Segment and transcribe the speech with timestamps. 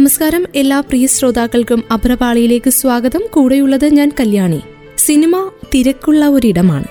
[0.00, 0.44] നമസ്കാരം.
[0.54, 3.20] എല്ലാ പ്രിയ ശ്രോതാക്കൾക്കും അഭ്രപാളിയിലേക്ക് സ്വാഗതം.
[3.30, 4.60] കൂടെയുള്ളത് ഞാൻ കല്യാണി.
[4.98, 6.84] സിനിമ തിരക്കുള്ള ഒരിടമാണ്.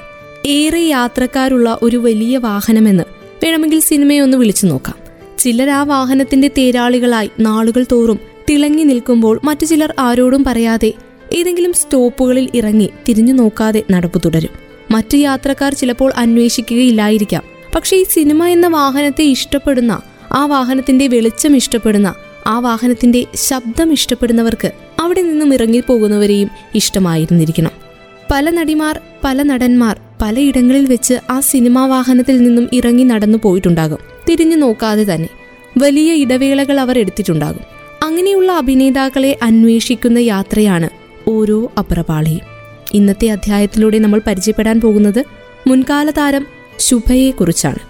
[0.45, 3.03] ഏറെ യാത്രക്കാരുള്ള ഒരു വലിയ വാഹനമെന്ന്
[3.43, 4.95] വേണമെങ്കിൽ സിനിമയെ ഒന്ന് വിളിച്ചു നോക്കാം.
[5.39, 10.93] ചിലർ ആ വാഹനത്തിന്റെ തേരാളികളായി നാളുകൾ തോറും തിളങ്ങി നിൽക്കുമ്പോൾ മറ്റു ചിലർ ആരോടും പറയാതെ
[11.33, 14.49] ഏതെങ്കിലും സ്റ്റോപ്പുകളിൽ ഇറങ്ങി തിരിഞ്ഞു നോക്കാതെ നടപ്പു തുടരും.
[14.91, 17.43] മറ്റു യാത്രക്കാർ ചിലപ്പോൾ അന്വേഷിക്കുകയില്ലായിരിക്കാം.
[17.75, 22.15] പക്ഷേ ഈ സിനിമ എന്ന വാഹനത്തെ ഇഷ്ടപ്പെടുന്ന ആ വാഹനത്തിന്റെ വെളിച്ചം ഇഷ്ടപ്പെടുന്ന
[22.49, 24.71] ആ വാഹനത്തിന്റെ ശബ്ദം ഇഷ്ടപ്പെടുന്നവർക്ക്
[25.01, 27.71] അവിടെ നിന്നും ഇറങ്ങിപ്പോകുന്നവരെയും ഇഷ്ടമായിരുന്നിരിക്കണം.
[28.31, 33.97] പല നടിമാർ പല നടന്മാർ പലയിടങ്ങളിൽ വെച്ച് ആ സിനിമാ വാഹനത്തിൽ നിന്നും ഇറങ്ങി നടന്നു പോയിട്ടുണ്ടാകും.
[34.29, 35.29] തിരിഞ്ഞു നോക്കാതെ തന്നെ
[35.77, 37.61] വലിയ ഇടവേളകൾ അവർ എടുത്തിട്ടുണ്ടാകും.
[38.03, 40.89] അങ്ങനെയുള്ള അഭിനേതാക്കളെ അന്വേഷിക്കുന്ന യാത്രയാണ്
[41.27, 42.39] ഓരോ അപ്രപാളിയും
[42.93, 45.25] ഇന്നത്തെ അധ്യായത്തിലൂടെ നമ്മൾ പരിചയപ്പെടാൻ പോകുന്നത്
[45.67, 46.45] മുൻകാല താരം
[46.79, 47.88] ശുഭയെക്കുറിച്ചാണ്.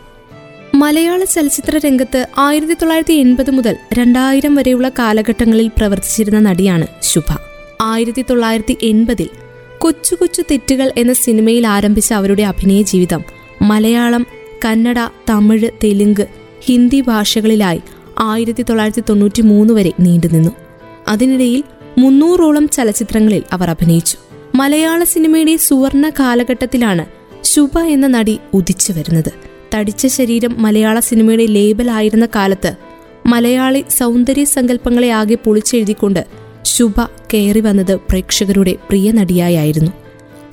[0.82, 7.30] മലയാള ചലച്ചിത്ര രംഗത്ത് ആയിരത്തി തൊള്ളായിരത്തി എൺപത് മുതൽ രണ്ടായിരം വരെയുള്ള കാലഘട്ടങ്ങളിൽ പ്രവർത്തിച്ചിരുന്ന നടിയാണ് ശുഭ.
[7.82, 9.30] ആയിരത്തി തൊള്ളായിരത്തി എൺപതിൽ
[9.78, 13.24] കൊച്ചു കൊച്ചു തെറ്റുകൾ എന്ന സിനിമയിൽ ആരംഭിച്ച അവരുടെ അഭിനയ ജീവിതം
[13.62, 14.26] മലയാളം
[14.66, 15.00] കന്നഡ
[15.30, 16.28] തമിഴ് തെലുങ്ക്
[16.62, 17.82] ഹിന്ദി ഭാഷകളിലായി
[18.20, 20.52] ആയിരത്തി തൊള്ളായിരത്തി തൊണ്ണൂറ്റി മൂന്ന് വരെ നീണ്ടുനിന്നു.
[21.08, 21.64] അതിനിടയിൽ
[21.98, 24.18] മുന്നൂറോളം ചലച്ചിത്രങ്ങളിൽ അവർ അഭിനയിച്ചു.
[24.56, 27.06] മലയാള സിനിമയുടെ സുവർണ കാലഘട്ടത്തിലാണ്
[27.44, 29.49] ശുഭ എന്ന നടി ഉദിച്ചു വരുന്നത്.
[29.76, 32.76] തടിച്ച ശരീരം മലയാള സിനിമയുടെ ലേബലായിരുന്ന കാലത്ത്
[33.26, 36.26] മലയാളി സൗന്ദര്യ സങ്കല്പങ്ങളെ ആകെ പൊളിച്ചെഴുതിക്കൊണ്ട്
[36.64, 36.94] ശുഭ
[37.34, 39.92] കയറി വന്നത് പ്രേക്ഷകരുടെ പ്രിയ നടിയായിരുന്നു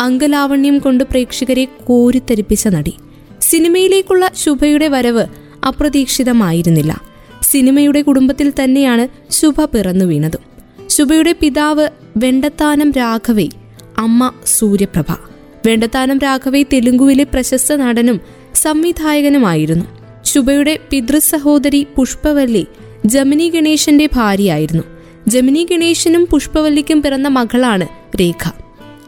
[0.00, 2.94] അങ്കലാവണ്യം കൊണ്ട് പ്രേക്ഷകരെ കോരിത്തരിപ്പിച്ച നടി.
[3.40, 5.26] സിനിമയിലേക്കുള്ള ശുഭയുടെ വരവ്
[5.66, 7.00] അപ്രതീക്ഷിതമായിരുന്നില്ല.
[7.42, 10.40] സിനിമയുടെ കുടുംബത്തിൽ തന്നെയാണ് ശുഭ പിറന്നു വീണതും.
[10.86, 13.48] ശുഭയുടെ പിതാവ് വെണ്ടത്താനം രാഘവൈ
[13.98, 15.16] അമ്മ സൂര്യപ്രഭ.
[15.66, 18.20] വെണ്ടത്താനം രാഘവൈ തെലുങ്കുവിലെ പ്രശസ്ത നടനും
[18.56, 19.84] സംവിധായകനുമായിരുന്നു.
[20.24, 22.66] ശുഭയുടെ പിതൃസഹോദരി പുഷ്പവല്ലി
[23.06, 24.82] ജമിനി ഗണേശന്റെ ഭാര്യയായിരുന്നു.
[25.28, 27.88] ജമിനി ഗണേശനും പുഷ്പവല്ലിക്കും പിറന്ന മകളാണ്
[28.20, 28.50] രേഖ.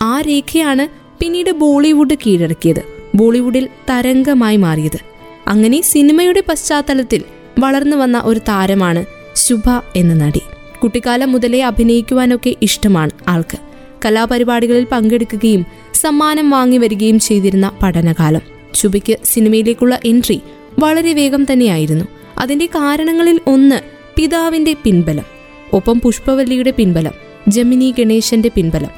[0.03, 0.89] ആ രേഖയാണ്
[1.21, 2.83] പിന്നീട് ബോളിവുഡ് കീഴടക്കിയത്.
[3.15, 4.99] ബോളിവുഡിൽ തരംഗമായി മാറിയത്.
[5.47, 7.23] അങ്ങനെ സിനിമയുടെ പശ്ചാത്തലത്തിൽ
[7.59, 9.05] വളർന്നു വന്ന ഒരു താരമാണ്
[9.37, 9.63] ശുഭ
[9.97, 10.41] എന്ന നടി.
[10.83, 13.59] കുട്ടിക്കാലം മുതലേ അഭിനയിക്കുവാനൊക്കെ ഇഷ്ടമാണ് ആൾക്ക്.
[14.07, 18.58] കലാപരിപാടികളിൽ പങ്കെടുക്കുകയും സമ്മാനം വാങ്ങി വരികയും ചെയ്തിരുന്ന പഠനകാലം.
[18.75, 20.41] ശുഭയ്ക്ക് സിനിമയിലേക്കുള്ള എൻട്രി
[20.79, 22.05] വളരെ വേഗം തന്നെയായിരുന്നു.
[22.39, 23.81] അതിന്റെ കാരണങ്ങളിൽ ഒന്ന്
[24.17, 25.25] പിതാവിന്റെ പിൻബലം
[25.73, 27.13] ഒപ്പം പുഷ്പവല്ലിയുടെ പിൻബലം
[27.49, 28.89] ജമിനി ഗണേശന്റെ പിൻബലം.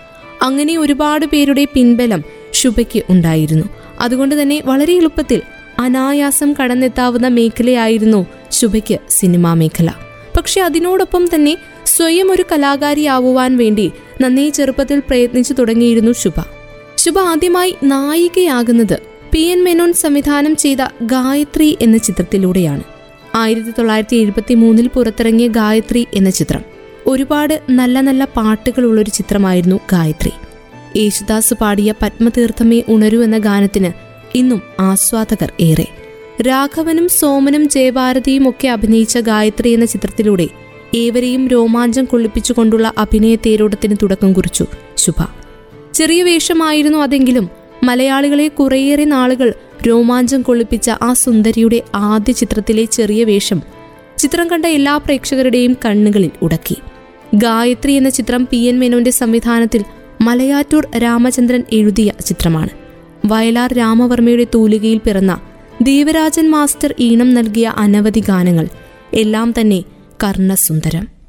[0.43, 3.65] അങ്ങനെ ഒരുപാട് പേരുടെ പിൻബലം ശുഭയ്ക്ക് ഉണ്ടായിരുന്നു.
[4.01, 5.43] അതുകൊണ്ട് തന്നെ വളരെ എളുപ്പത്തിൽ
[5.79, 9.91] അനായാസം കടന്നെത്താവുന്ന മേഖലയായിരുന്നു ശുഭയ്ക്ക് സിനിമാ മേഖല.
[10.37, 11.57] പക്ഷെ അതിനോടൊപ്പം തന്നെ
[11.87, 16.43] സ്വയം ഒരു കലാകാരിയാവുവാൻ വേണ്ടി നന്നേ ചെറുപ്പത്തിൽ പ്രയത്നിച്ചു തുടങ്ങിയിരുന്നു ശുഭ.
[16.97, 22.83] ശുഭ ആദ്യമായി നായികയാകുന്നത് പി എൻ മേനോൻ സംവിധാനം ചെയ്ത ഗായത്രി എന്ന ചിത്രത്തിലൂടെയാണ്.
[23.35, 26.61] ആയിരത്തി തൊള്ളായിരത്തി എഴുപത്തി മൂന്നിൽ പുറത്തിറങ്ങിയ ഗായത്രി എന്ന ചിത്രം.
[27.07, 30.33] ഒരുപാട് നല്ല നല്ല പാട്ടുകളുള്ള ഒരു ചിത്രമായിരുന്നു ഗായത്രി.
[30.97, 33.93] യേശുദാസ് പാടിയ പത്മതീർത്ഥമേ ഉണരു എന്ന ഗാനത്തിന്
[34.35, 35.87] ഇന്നും ആസ്വാദകർ ഏറെ.
[36.43, 40.49] രാഘവനും സോമനും ജയഭാരതിയും ഒക്കെ അഭിനയിച്ച ഗായത്രി എന്ന ചിത്രത്തിലൂടെ
[40.95, 44.67] ഏവരെയും രോമാഞ്ചം കൊള്ളിപ്പിച്ചുകൊണ്ടുള്ള അഭിനയ തേരോടത്തിന് തുടക്കം കുറിച്ചു
[44.97, 45.25] ശുഭ.
[45.95, 49.55] ചെറിയ വേഷമായിരുന്നു അതെങ്കിലും മലയാളികളെ കുറേയേറെ നാളുകൾ
[49.89, 53.63] രോമാഞ്ചം കൊള്ളിപ്പിച്ച ആ സുന്ദരിയുടെ ആദ്യ ചിത്രത്തിലെ ചെറിയ വേഷം
[54.19, 56.77] ചിത്രം കണ്ട എല്ലാ പ്രേക്ഷകരുടെയും കണ്ണുകളിൽ ഉടക്കി.
[57.35, 59.85] ഗായത്രി എന്ന ചിത്രം പി എൻ മേനോന്റെ സംവിധാനത്തിൽ
[60.21, 62.69] മലയാറ്റൂർ രാമചന്ദ്രൻ എഴുതിയ ചിത്രമാണ്.
[63.27, 65.41] വയലാർ രാമവർമ്മയുടെ തൂലികയിൽ പിറന്ന
[65.83, 68.69] ദേവരാജൻ മാസ്റ്റർ ഈണം നൽകിയ അനവധി ഗാനങ്ങൾ
[69.15, 69.85] എല്ലാം തന്നെ
[70.25, 71.20] കർണസുന്ദരം.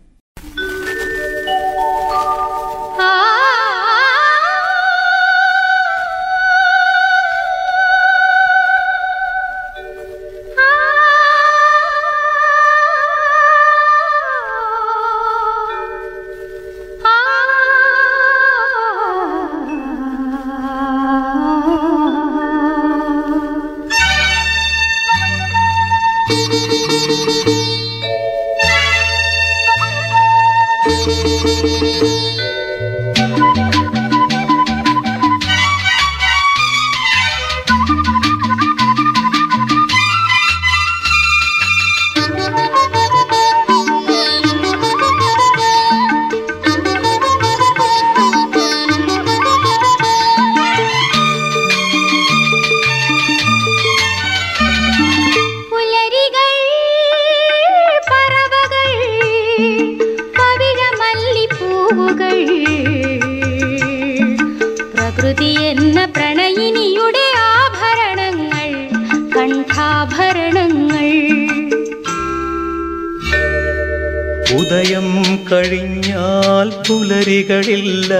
[74.59, 75.07] ഉദയം
[75.49, 78.13] കഴിഞ്ഞാൽ പുലരികളില്ല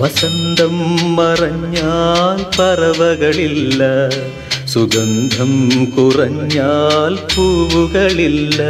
[0.00, 0.76] വസന്തം
[1.18, 3.82] മറഞ്ഞാൽ പറവകളില്ല
[4.72, 5.52] സുഗന്ധം
[5.96, 8.60] കുറഞ്ഞാൽ പൂവുകളില്ല.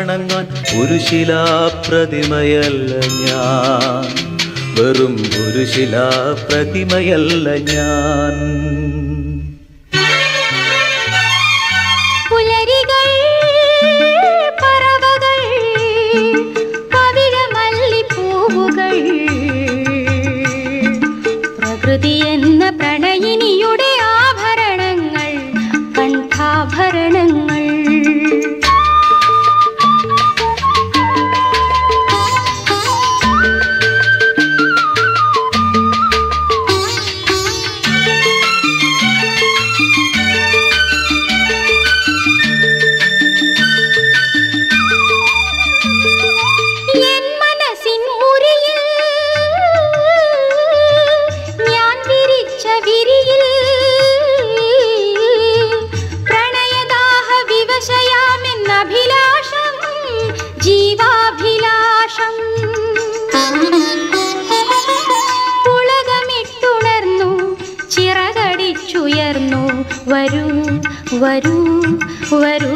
[0.00, 0.46] വണങ്ങാൻ
[0.80, 2.92] ഒരു ശിലാപ്രതിമയല്ല
[3.26, 4.06] ഞാൻ.
[4.74, 5.16] വെറും
[5.46, 8.36] ഒരു ശിലാപ്രതിമയല്ല ഞാൻ.
[71.40, 71.80] വരൂ
[72.32, 72.74] വരൂ.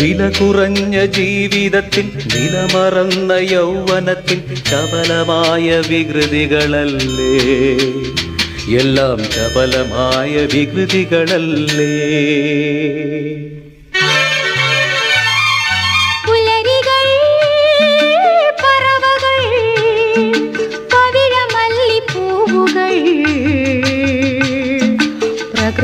[0.00, 7.32] വില കുറഞ്ഞ ജീവിതത്തിൽ നിലമറന്ന യൗവനത്തിൽ ചപലമായ വികൃതികളല്ലേ?
[8.76, 11.96] എല്ലാം ചപലമായ വികൃതികളല്ലേ?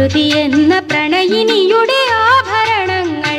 [0.03, 3.37] പ്രകൃതി എന്ന പ്രണയിനിയുടെ ആഭരണങ്ങൾ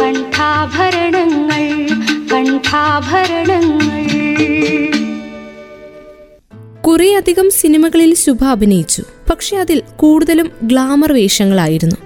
[0.00, 1.62] കണ്ഠാഭരണങ്ങൾ
[2.32, 4.02] കണ്ഠാഭരണങ്ങൾ.
[6.80, 9.02] കുറേയധികം സിനിമകളിൽ ശുഭ അഭിനയിച്ചു.
[9.30, 11.96] പക്ഷെ അതിൽ കൂടുതലും ഗ്ലാമർ വേഷങ്ങളായിരുന്നു.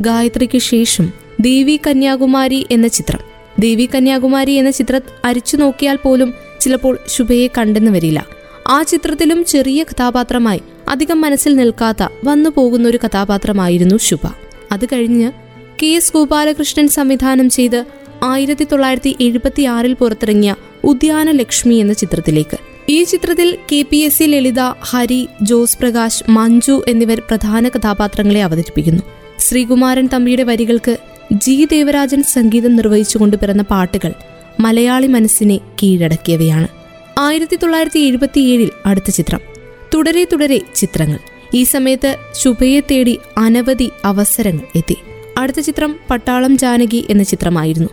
[0.00, 3.18] ഗായത്രിക്ക് ശേഷം ദേവി കന്യാകുമാരി എന്ന ചിത്രം.
[3.58, 8.39] ദേവി കന്യാകുമാരി എന്ന ചിത്രം അരിച്ചു നോക്കിയാൽ പോലും ചിലപ്പോൾ ശുഭയെ കണ്ടെന്ന് വരില്ല.
[8.70, 14.26] ആ ചിത്രത്തിലും ചെറിയ കഥാപാത്രമായി അധികം മനസ്സിൽ നിൽക്കാത്ത വന്നു പോകുന്ന ഒരു കഥാപാത്രമായിരുന്നു ശുഭ.
[14.72, 15.32] അത് കഴിഞ്ഞ്
[15.82, 17.84] കെ എസ് ഗോപാലകൃഷ്ണൻ സംവിധാനം ചെയ്ത്
[18.22, 22.58] ആയിരത്തി തൊള്ളായിരത്തി എഴുപത്തി ആറിൽ പുറത്തിറങ്ങിയ ഉദ്യാന ലക്ഷ്മി എന്ന ചിത്രത്തിലേക്ക്.
[22.88, 29.02] ഈ ചിത്രത്തിൽ K P S C Lalitha Hari Jose Prakash Manju എന്നിവർ പ്രധാന കഥാപാത്രങ്ങളെ അവതരിപ്പിക്കുന്നു.
[29.38, 30.98] ശ്രീകുമാരൻ തമ്പിയുടെ വരികൾക്ക്
[31.32, 34.12] ജി ദേവരാജൻ സംഗീതം നിർവഹിച്ചുകൊണ്ട് പിറന്ന പാട്ടുകൾ
[34.60, 36.79] മലയാളി മനസ്സിനെ കീഴടക്കിയവയാണ്.
[37.20, 39.40] ആയിരത്തി തൊള്ളായിരത്തി എഴുപത്തിയേഴിൽ അടുത്ത ചിത്രം.
[39.94, 41.18] തുടരെ തുടരെ ചിത്രങ്ങൾ.
[41.54, 44.96] ഈ സമയത്ത് ശുഭയെ തേടി അനവധി അവസരങ്ങൾ എത്തി.
[45.38, 47.88] അടുത്ത ചിത്രം പട്ടാളം ജാനകി എന്ന ചിത്രമായിരുന്നു.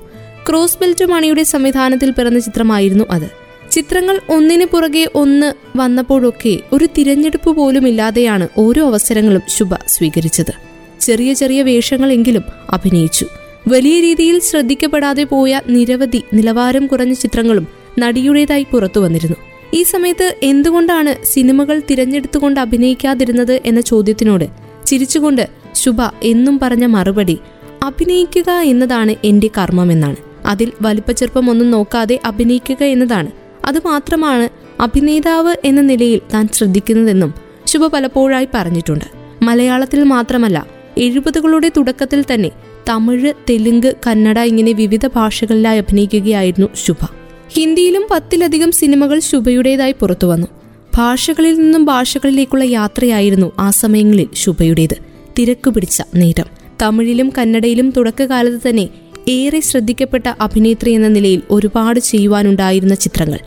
[0.49, 3.29] ക്രോസ് ബെൽറ്റ് മണിയുടെ സംവിധാനത്തിൽ പിറന്ന ചിത്രമായിരുന്നു അത്.
[3.71, 10.53] ചിത്രങ്ങൾ ഒന്നിനു പുറകെ ഒന്ന് വന്നപ്പോഴൊക്കെ ഒരു തിരഞ്ഞെടുപ്പ് പോലും ഇല്ലാതെയാണ് ഓരോ അവസരങ്ങളും ശുഭ സ്വീകരിച്ചത്.
[10.99, 13.25] ചെറിയ ചെറിയ വേഷങ്ങളെങ്കിലും അഭിനയിച്ചു.
[13.67, 17.67] വലിയ രീതിയിൽ ശ്രദ്ധിക്കപ്പെടാതെ പോയ നിരവധി നിലവാരം കുറഞ്ഞ ചിത്രങ്ങളും
[17.99, 19.35] നടിയുടേതായി പുറത്തു വന്നിരുന്നു.
[19.73, 24.45] ഈ സമയത്ത് എന്തുകൊണ്ടാണ് സിനിമകൾ തിരഞ്ഞെടുത്തുകൊണ്ട് അഭിനയിക്കാതിരുന്നത് എന്ന ചോദ്യത്തിനോട്
[24.85, 27.37] ചിരിച്ചുകൊണ്ട് ശുഭ എന്നും പറഞ്ഞ മറുപടി
[27.83, 33.31] അഭിനയിക്കുക എന്നതാണ് എന്റെ കർമ്മമെന്നാണ് അതിൽ വലിപ്പച്ചെറുപ്പമൊന്നും നോക്കാതെ അഭിനയിക്കുക എന്നതാണ്.
[33.65, 34.49] അതുമാത്രമാണ്
[34.81, 37.33] അഭിനേതാവ് എന്ന നിലയിൽ താൻ ശ്രദ്ധിക്കുന്നതെന്നും
[37.65, 39.05] ശുഭ പലപ്പോഴായി പറഞ്ഞിട്ടുണ്ട്.
[39.41, 42.51] മലയാളത്തിൽ മാത്രമല്ല എഴുപതുകളുടെ തുടക്കത്തിൽ തന്നെ
[42.89, 47.26] തമിഴ് തെലുങ്ക് കന്നഡ ഇങ്ങനെ വിവിധ ഭാഷകളിലായി അഭിനയിക്കുകയായിരുന്നു ശുഭ.
[47.49, 50.47] ഹിന്ദിയിലും പത്തിലധികം സിനിമകൾ ശുഭയുടേതായി പുറത്തുവന്നു.
[50.95, 54.95] ഭാഷകളിൽ നിന്നും ഭാഷകളിലേക്കുള്ള യാത്രയായിരുന്നു ആ സമയങ്ങളിൽ ശുഭയുടേത്.
[55.39, 56.45] തിരക്കു പിടിച്ച നേരം.
[56.81, 58.89] തമിഴിലും കന്നഡയിലും തുടക്കകാലത്ത് തന്നെ
[59.27, 63.39] ഏറെ ശ്രദ്ധിക്കപ്പെട്ട അഭിനേത്രി എന്ന നിലയിൽ ഒരുപാട് ചെയ്യുവാനുണ്ടായിരുന്ന ചിത്രങ്ങൾ.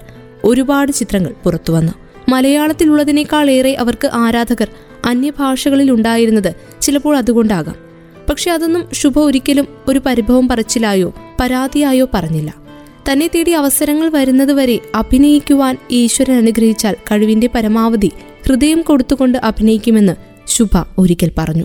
[0.45, 1.93] ഒരുപാട് ചിത്രങ്ങൾ പുറത്തുവന്നു.
[2.29, 4.69] മലയാളത്തിലുള്ളതിനേക്കാൾ ഏറെ അവർക്ക് ആരാധകർ
[5.05, 7.75] അന്യഭാഷകളിൽ ഉണ്ടായിരുന്നത് ചിലപ്പോൾ അതുകൊണ്ടാകാം.
[8.31, 12.60] പക്ഷെ അതൊന്നും ശുഭ ഒരിക്കലും ഒരു പരിഭവം പറച്ചിലായോ പരാതിയായോ പറഞ്ഞില്ല.
[13.13, 18.11] തന്നെ തേടി അവസരങ്ങൾ വരുന്നതുവരെ അഭിനയിക്കുവാൻ ഈശ്വരൻ അനുഗ്രഹിച്ചാൽ കഴിവിന്റെ പരമാവധി
[18.47, 20.15] ഹൃദയം കൊടുത്തുകൊണ്ട് അഭിനയിക്കുമെന്ന്
[20.49, 21.65] ശുഭ ഒരിക്കൽ പറഞ്ഞു.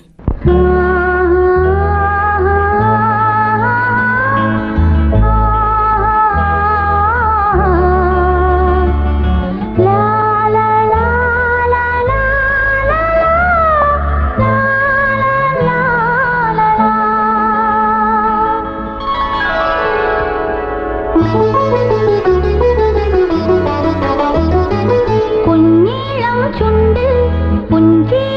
[27.69, 28.34] 半支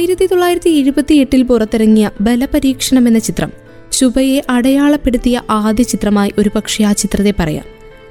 [0.00, 3.52] എഴുപത്തിയെട്ടിൽ പുറത്തിറങ്ങിയ ബലപരീക്ഷണം എന്ന ചിത്രം
[3.92, 7.64] ശുഭയെ അടയാളപ്പെടുത്തിയ ആദ്യ ചിത്രമായി ഒരുപക്ഷെ ആ ചിത്രത്തെ പറയാം.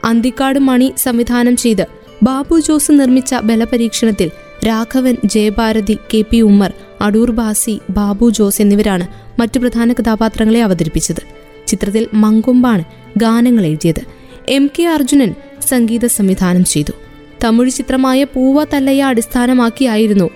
[0.03, 1.85] അന്തിക്കാട് മണി സംവിധാനം ചെയ്ത്
[2.23, 4.31] ബാബു ജോസ് നിർമ്മിച്ച ബലപരീക്ഷണത്തിൽ
[4.67, 9.07] രാഘവൻ ജയഭാരതി കെ പി ഉമ്മർ അടൂർ ബാസി ബാബു ജോസ് എന്നിവരാണ്
[9.39, 11.21] മറ്റു പ്രധാന കഥാപാത്രങ്ങളെ അവതരിപ്പിച്ചത്.
[11.67, 12.83] ചിത്രത്തിൽ മങ്കൊമ്പാണ്
[13.17, 14.01] ഗാനങ്ങൾ എഴുതിയത്.
[14.49, 16.91] എം കെ അർജുനൻ സംഗീത സംവിധാനം ചെയ്തു.
[17.43, 20.29] തമിഴ് ചിത്രമായ പൂവ തല്ലയ്യ അടിസ്ഥാനമാക്കിയായിരുന്നു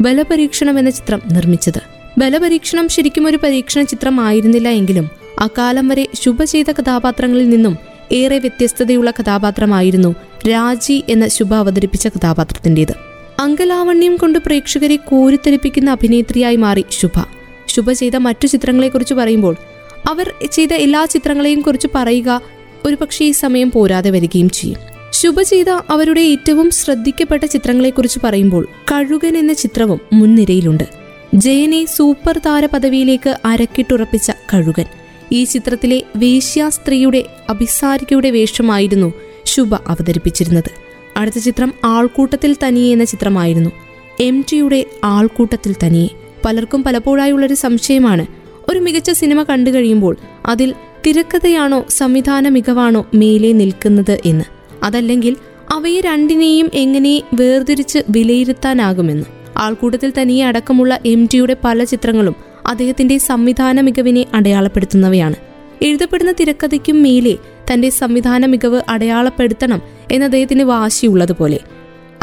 [0.00, 1.82] ബലപരീക്ഷണം എന്ന ചിത്രം നിർമ്മിച്ചത്.
[2.18, 7.78] ബലപരീക്ഷണം ശരിക്കും ഒരു പരീക്ഷണ ചിത്രമായിരുന്നില്ല എങ്കിലും അക്കാലം വരെ ശുഭ ചെയ്ത കഥാപാത്രങ്ങളിൽ നിന്നും
[8.12, 10.14] ഏറെ വ്യത്യസ്തതയുള്ള കഥാപാത്രമായിരുന്നു
[10.48, 12.92] രാജി എന്ന ശുഭ അവതരിപ്പിച്ച കഥാപാത്രത്തിന്റേത്
[13.40, 17.24] അങ്കലാവണ്യം കൊണ്ട് പ്രേക്ഷകരെ കോരിത്തെപ്പിക്കുന്ന അഭിനേത്രിയായി മാറി ശുഭ.
[17.66, 19.56] ശുഭ ചെയ്ത മറ്റു ചിത്രങ്ങളെക്കുറിച്ച് പറയുമ്പോൾ
[20.10, 22.40] അവർ ചെയ്ത എല്ലാ ചിത്രങ്ങളെയും കുറിച്ച് പറയുക
[22.84, 24.93] ഒരുപക്ഷെ ഈ സമയം പോരാതെ വരികയും ചെയ്യും.
[25.14, 30.84] ശുഭ ചെയ്ത അവരുടെ ഏറ്റവും ശ്രദ്ധിക്കപ്പെട്ട ചിത്രങ്ങളെക്കുറിച്ച് പറയുമ്പോൾ കഴുകൻ എന്ന ചിത്രവും മുൻനിരയിലുണ്ട്.
[31.34, 34.84] ജയനെ സൂപ്പർ താര പദവിയിലേക്ക് അരക്കിട്ടുറപ്പിച്ച കഴുകൻ.
[35.32, 39.12] ഈ ചിത്രത്തിലെ വേശ്യാ സ്ത്രീയുടെ അഭിസാരികയുടെ വേഷമായിരുന്നു
[39.44, 40.70] ശുഭ അവതരിപ്പിച്ചിരുന്നത്.
[41.16, 43.70] അടുത്ത ചിത്രം ആൾക്കൂട്ടത്തിൽ തനിയെ എന്ന ചിത്രമായിരുന്നു.
[44.20, 46.08] എം ടിയുടെ ആൾക്കൂട്ടത്തിൽ തനിയെ.
[46.44, 48.26] പലർക്കും പലപ്പോഴായുള്ളൊരു സംശയമാണ്
[48.68, 50.16] ഒരു മികച്ച സിനിമ കണ്ടു കഴിയുമ്പോൾ
[50.46, 50.74] അതിൽ
[51.06, 54.44] തിരക്കഥയാണോ സംവിധാന മികവാണോ മേലെ നിൽക്കുന്നത് എന്ന്.
[54.84, 55.36] അതല്ലെങ്കിൽ
[55.72, 59.24] അവയെ രണ്ടിനെയും എങ്ങനെ വേർതിരിച്ച് വിലയിരുത്താനാകുമെന്ന്.
[59.56, 62.34] ആൾക്കൂട്ടത്തിൽ തനിയെ അടക്കമുള്ള എം ടിയുടെ പല ചിത്രങ്ങളും
[62.66, 65.34] അദ്ദേഹത്തിന്റെ സംവിധാന മികവിനെ അടയാളപ്പെടുത്തുന്നവയാണ്.
[65.82, 67.38] എഴുതപ്പെടുന്ന തിരക്കഥയ്ക്കും മേലെ
[67.72, 71.60] തന്റെ സംവിധാന മികവ് അടയാളപ്പെടുത്തണം എന്ന അദ്ദേഹത്തിന് വാശിയുള്ളതുപോലെ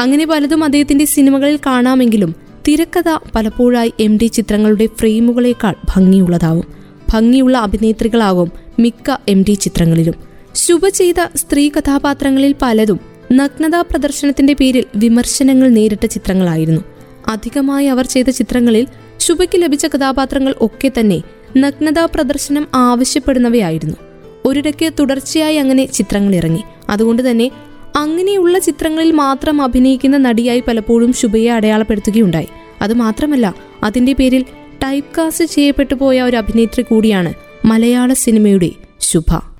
[0.00, 2.34] അങ്ങനെ പലതും അദ്ദേഹത്തിന്റെ സിനിമകളിൽ കാണാമെങ്കിലും
[2.68, 6.64] തിരക്കഥ പലപ്പോഴായി എം ഡി ചിത്രങ്ങളുടെ ഫ്രെയിമുകളേക്കാൾ ഭംഗിയുള്ളതാവും.
[7.12, 10.31] ഭംഗിയുള്ള അഭിനേത്രികളാകും മിക്ക എം ഡി ചിത്രങ്ങളിലും.
[10.54, 13.00] ശുഭ ചെയ്ത സ്ത്രീ കഥാപാത്രങ്ങളിൽ പലതും
[13.32, 16.80] നഗ്നതാ പ്രദർശനത്തിന്റെ പേരിൽ വിമർശനങ്ങൾ നേരിട്ട ചിത്രങ്ങളായിരുന്നു.
[17.28, 18.86] അധികമായി അവർ ചെയ്ത ചിത്രങ്ങളിൽ
[19.18, 21.22] ശുഭയ്ക്ക് ലഭിച്ച കഥാപാത്രങ്ങൾ ഒക്കെ തന്നെ
[21.56, 23.96] നഗ്നതാ പ്രദർശനം ആവശ്യപ്പെടുന്നവയായിരുന്നു.
[24.44, 26.62] ഒരിടയ്ക്ക് തുടർച്ചയായി അങ്ങനെ ചിത്രങ്ങൾ ഇറങ്ങി.
[26.88, 27.50] അതുകൊണ്ട് തന്നെ
[27.96, 32.48] അങ്ങനെയുള്ള ചിത്രങ്ങളിൽ മാത്രം അഭിനയിക്കുന്ന നടിയായി പലപ്പോഴും ശുഭയെ അടയാളപ്പെടുത്തുകയുണ്ടായി.
[32.82, 34.44] അതുമാത്രമല്ല അതിന്റെ പേരിൽ
[34.82, 37.34] ടൈപ്പ് കാസ്റ്റ് ചെയ്യപ്പെട്ടു പോയ ഒരു അഭിനേത്രി കൂടിയാണ്
[37.64, 39.51] മലയാള സിനിമയുടെ ശുഭ.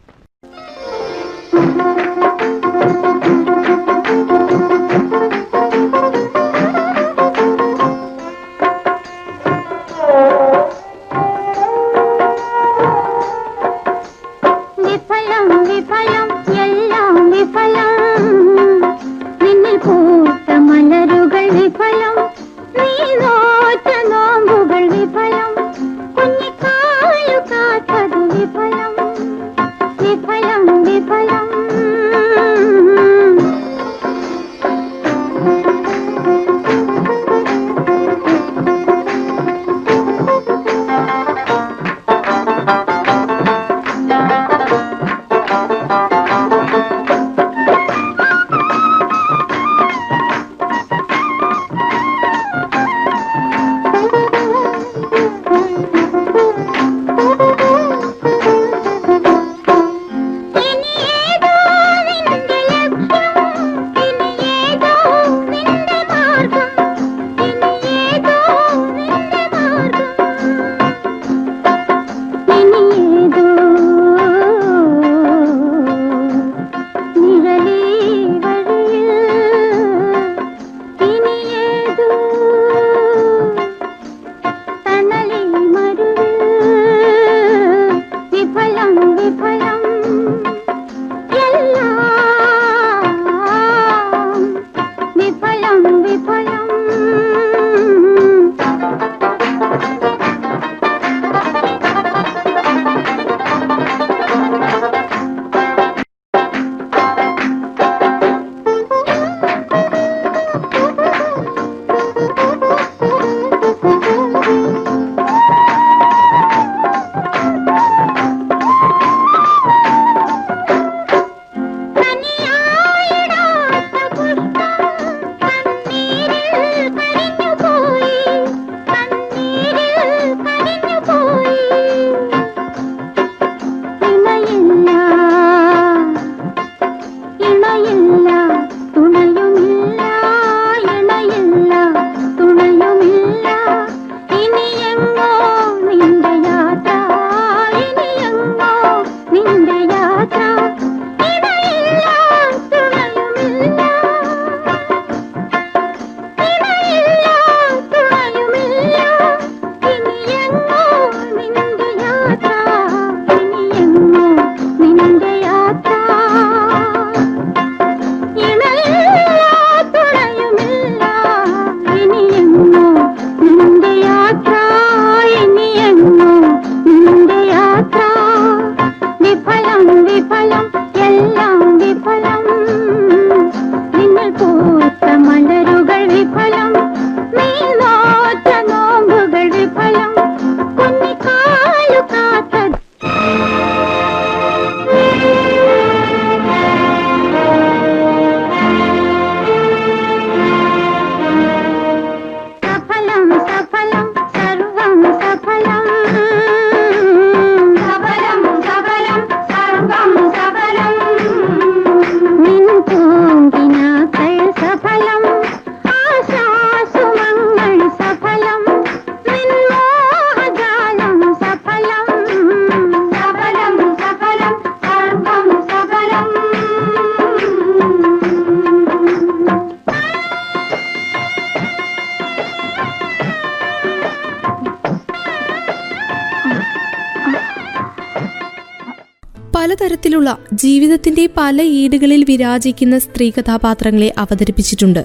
[241.03, 245.05] ജീവിതത്തിന്റെ പല ഈടുകളിൽ വിരാജിക്കുന്ന സ്ത്രീ കഥാപാത്രങ്ങളെ അവതരിപ്പിച്ചിട്ടുണ്ട്.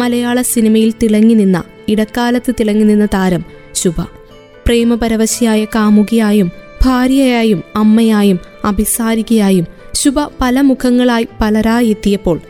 [0.00, 4.00] മലയാള സിനിമയിൽ തിളങ്ങി നിന്ന ഇടക്കാലത്ത് തിളങ്ങി നിന്ന താരം ശുഭ.
[4.66, 6.50] പ്രേമപരവശിയായ കാമുകിയായും
[6.84, 12.40] ഭാര്യയായും അമ്മയായും അഭിസാരികയായും ശുഭ പല മുഖങ്ങളായി പലരായി എത്തിയപ്പോൾ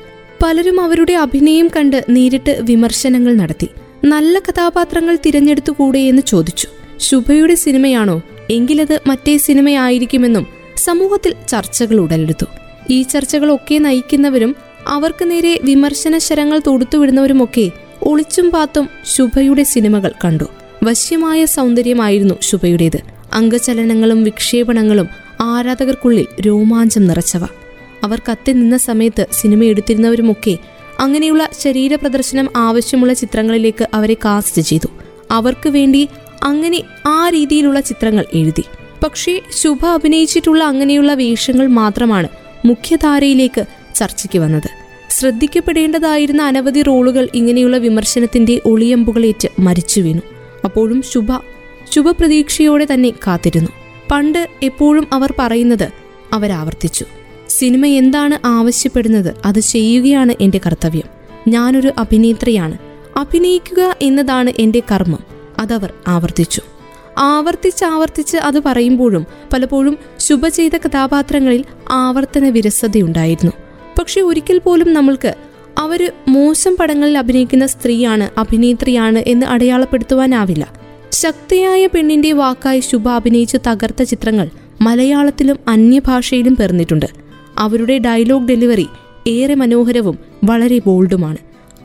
[0.43, 3.69] പലരും അവരുടെ അഭിനയം കണ്ട് നേരിട്ട് വിമർശനങ്ങൾ നടത്തി.
[4.05, 6.69] നല്ല കഥാപാത്രങ്ങൾ തിരഞ്ഞെടുത്തുകൂടെ എന്ന് ചോദിച്ചു.
[6.99, 8.23] ശുഭയുടെ സിനിമയാണോ?
[8.51, 12.47] എങ്കിലത് മറ്റേ സിനിമയായിരിക്കുമെന്നും സമൂഹത്തിൽ ചർച്ചകൾ ഉടലെടുത്തു.
[12.91, 14.57] ഈ ചർച്ചകളൊക്കെ നയിക്കുന്നവരും
[14.89, 17.71] അവർക്ക് നേരെ വിമർശന ശരങ്ങൾ തൊടുത്തുവിടുന്നവരുമൊക്കെ
[18.03, 20.45] ഒളിച്ചും പാത്തും ശുഭയുടെ സിനിമകൾ കണ്ടു.
[20.85, 23.01] വശ്യമായ സൗന്ദര്യമായിരുന്നു ശുഭയുടേത്.
[23.33, 25.09] അംഗചലനങ്ങളും വിക്ഷേപണങ്ങളും
[25.41, 27.45] ആരാധകർക്കുള്ളിൽ രോമാഞ്ചം നിറച്ചവ.
[28.05, 30.59] അവർ കത്തി നിന്ന സമയത്ത് സിനിമ എടുത്തിരുന്നവരുമൊക്കെ
[31.01, 34.89] അങ്ങനെയുള്ള ശരീര പ്രദർശനം ആവശ്യമുള്ള ചിത്രങ്ങളിലേക്ക് അവരെ കാസ്റ്റ് ചെയ്തു.
[35.31, 36.09] അവർക്ക് വേണ്ടി
[36.43, 38.65] അങ്ങനെ ആ രീതിയിലുള്ള ചിത്രങ്ങൾ എഴുതി.
[39.05, 42.29] പക്ഷേ ശുഭ അഭിനയിച്ചിട്ടുള്ള അങ്ങനെയുള്ള വേഷങ്ങൾ മാത്രമാണ്
[42.67, 44.71] മുഖ്യധാരയിലേക്ക് ചർച്ചയ്ക്ക് വന്നത്.
[45.11, 50.21] ശ്രദ്ധിക്കപ്പെടേണ്ടതായിരുന്ന അനവധി റോളുകൾ ഇങ്ങനെയുള്ള വിമർശനത്തിന്റെ ഒളിയമ്പുകളേറ്റ് മരിച്ചു വീണു.
[50.65, 51.27] അപ്പോഴും ശുഭ
[51.93, 53.71] ശുഭപ്രതീക്ഷയോടെ തന്നെ കാത്തിരുന്നു.
[54.11, 55.89] പണ്ട് എപ്പോഴും അവർ പറയുന്നത്
[56.33, 57.05] അവരാവർത്തിച്ചു.
[57.49, 61.03] സിനിമ എന്താണ് ആവശ്യപ്പെടുന്നത് അത് ചെയ്യുകയാണ് എന്റെ കർത്തവ്യം.
[61.49, 62.79] ഞാനൊരു അഭിനേത്രിയാണ്.
[63.17, 65.25] അഭിനയിക്കുക എന്നതാണ് എന്റെ കർമ്മം.
[65.59, 66.63] അതവർ ആവർത്തിച്ചു.
[67.19, 73.53] ആവർത്തിച്ചാവർത്തിച്ച് അത് പറയുമ്പോഴും പലപ്പോഴും ശുഭ ചെയ്ത കഥാപാത്രങ്ങളിൽ ആവർത്തന വിരസതയുണ്ടായിരുന്നു.
[73.99, 75.35] പക്ഷെ ഒരിക്കൽ പോലും നമ്മൾക്ക്
[75.79, 80.69] അവർ മോശം പടങ്ങളിൽ അഭിനയിക്കുന്ന സ്ത്രീയാണ് അഭിനേത്രിയാണ് എന്ന് അടയാളപ്പെടുത്തുവാനാവില്ല.
[81.13, 84.51] ശക്തിയായ പെണ്ണിന്റെ വാക്കായി ശുഭ അഭിനയിച്ച് തകർത്ത ചിത്രങ്ങൾ
[84.81, 87.07] മലയാളത്തിലും അന്യഭാഷയിലും പേർന്നിട്ടുണ്ട്.
[87.59, 88.87] അവരുടെ ഡയലോഗ് ഡെലിവറി
[89.27, 91.37] ഏറെ മനോഹരവും വളരെ ബോൾഡുമാണ്.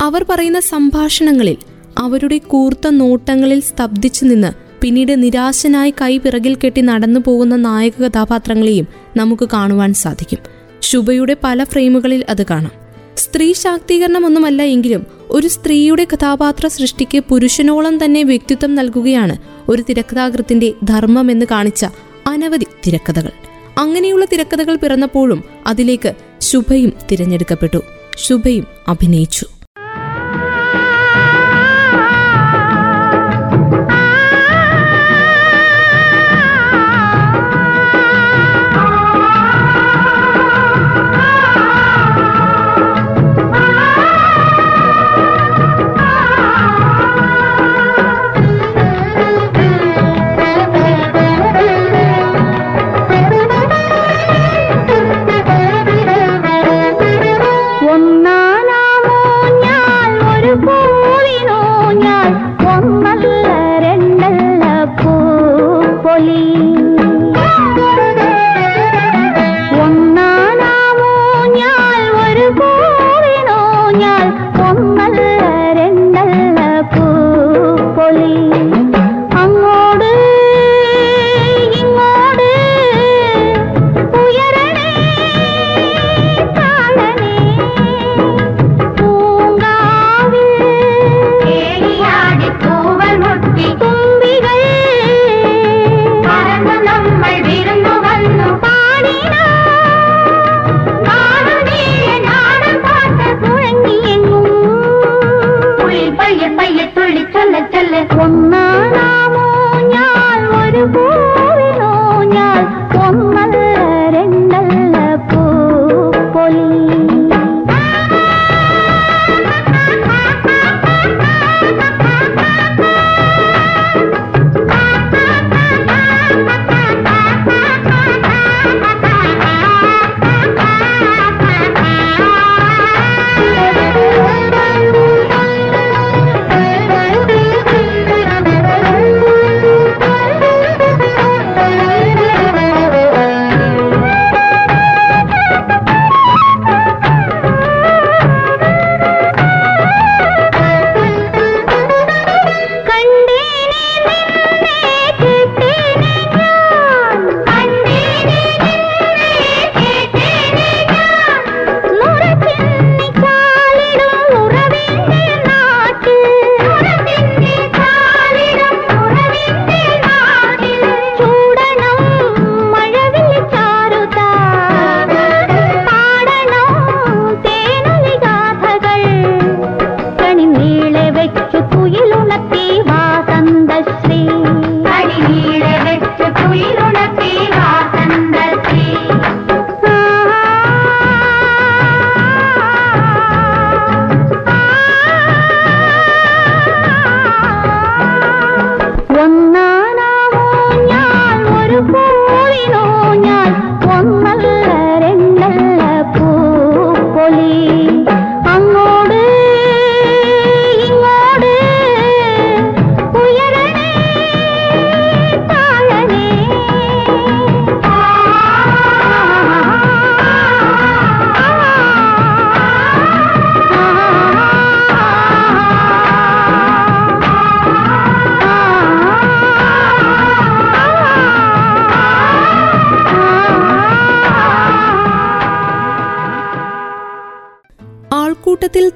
[0.01, 1.57] അവർ പറയുന്ന സംഭാഷണങ്ങളിൽ
[1.97, 9.49] അവരുടെ കൂർത്ത നോട്ടങ്ങളിൽ സ്തബ്ധിച്ചു നിന്ന് പിന്നീട് നിരാശനായി കൈ പിറകിൽ കെട്ടി നടന്നു പോകുന്ന നായക കഥാപാത്രങ്ങളെയും നമുക്ക്
[9.53, 10.39] കാണുവാൻ സാധിക്കും.
[10.81, 12.71] ശുഭയുടെ പല ഫ്രെയിമുകളിൽ അത് കാണാം.
[13.17, 19.37] സ്ത്രീ ശാക്തീകരണമൊന്നുമല്ല എങ്കിലും ഒരു സ്ത്രീയുടെ കഥാപാത്ര സൃഷ്ടിക്ക് പുരുഷനോളം തന്നെ വ്യക്തിത്വം നൽകുകയാണ്
[19.69, 21.85] ഒരു തിരക്കഥാകൃത്തിന്റെ ധർമ്മം എന്ന് കാണിച്ച
[22.27, 23.31] അനവധി തിരക്കഥകൾ.
[23.77, 27.81] അങ്ങനെയുള്ള തിരക്കഥകൾ പിറന്നപ്പോഴും അതിലേക്ക് ശുഭയും തിരഞ്ഞെടുക്കപ്പെട്ടു.
[28.17, 29.45] ശുഭയും അഭിനയിച്ചു.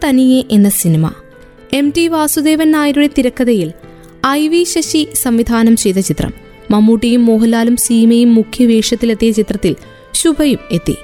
[0.05, 1.11] തനിയെ എന്ന സിനിമ.
[1.73, 3.71] എം ടി വാസുദേവൻ നായരുടെ തിരക്കഥയിൽ
[4.27, 6.33] ഐ വി ശശി സംവിധാനം ചെയ്ത ചിത്രം.
[6.71, 9.75] മമ്മൂട്ടിയും മോഹൻലാലും സീമയും മുഖ്യവേഷത്തിലെത്തിയ ചിത്രത്തിൽ
[10.13, 10.95] ശുഭയും എത്തി.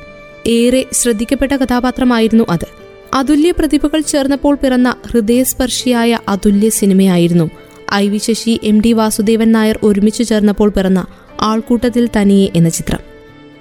[0.48, 2.68] ഏറെ ശ്രദ്ധിക്കപ്പെട്ട കഥാപാത്രമായിരുന്നു അത്.
[3.14, 7.50] അതുല്യ പ്രതിഭകൾ ചേർന്നപ്പോൾ പിറന്ന ഹൃദയസ്പർശിയായ അതുല്യ സിനിമയായിരുന്നു
[7.94, 11.06] I V Sasi M D Vasudevan Nair ഒരുമിച്ച് ചേർന്നപ്പോൾ പിറന്ന
[11.42, 13.00] ആൾക്കൂട്ടത്തിൽ തനിയെ എന്ന ചിത്രം.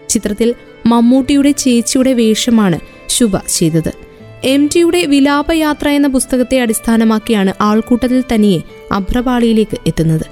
[0.09, 0.55] ചിത്രത്തിൽ
[0.87, 4.10] മമ്മൂട്ടിയുടെ ചേച്ചിയുടെ വേഷമാണ് ശുഭ ചെയ്തത്.
[4.44, 8.61] എം ടിയുടെ വിലാപയാത്ര എന്ന പുസ്തകത്തെ അടിസ്ഥാനമാക്കിയാണ് ആൾക്കൂട്ടത്തിൽ തനിയെ
[8.92, 10.26] അഭ്രപാളിയിലേക്ക് എത്തുന്നത്.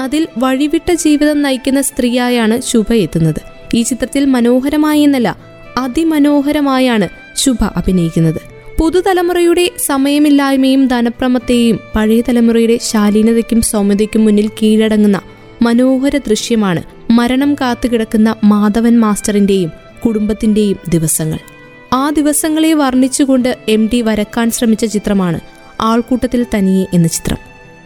[0.00, 3.40] അതിൽ വഴിവിട്ട ജീവിതം നയിക്കുന്ന സ്ത്രീയായാണ് ശുഭ എത്തുന്നത്.
[3.74, 5.36] ഈ ചിത്രത്തിൽ മനോഹരമായി എന്നല്ല
[5.78, 8.40] അതിമനോഹരമായാണ് ശുഭ അഭിനയിക്കുന്നത്.
[8.78, 15.20] പുതുതലമുറയുടെ സമയമില്ലായ്മയും ധനപ്രമത്തെയും പഴയ തലമുറയുടെ ശാലീനതയ്ക്കും സൗമ്യതയ്ക്കും മുന്നിൽ കീഴടങ്ങുന്ന
[15.62, 19.72] മനോഹര ദൃശ്യമാണ് മരണം കാത്തുകിടക്കുന്ന മാധവൻ മാസ്റ്ററിന്റെയും
[20.06, 21.51] കുടുംബത്തിന്റെയും ദിവസങ്ങൾ.
[21.92, 25.40] ആ ദിവസങ്ങളെ വർണിച്ചുകൊണ്ട് എം ഡി വരക്കാൻ ശ്രമിച്ച ചിത്രമാണ്
[25.80, 27.36] ആൾക്കൂട്ടത്തിൽ തനിയെ എന്ന ചിത്രം.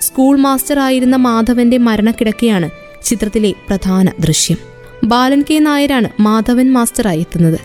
[0.01, 2.71] സ്കൂൾ മാസ്റ്റർ ആയിരുന്ന മാധവന്റെ മരണക്കിടക്കയാണ്
[3.05, 4.59] ചിത്രത്തിലെ പ്രധാന ദൃശ്യം.
[5.05, 7.59] ബാലൻ കെ നായരാണ് മാധവൻ മാസ്റ്ററായി എത്തുന്നത്.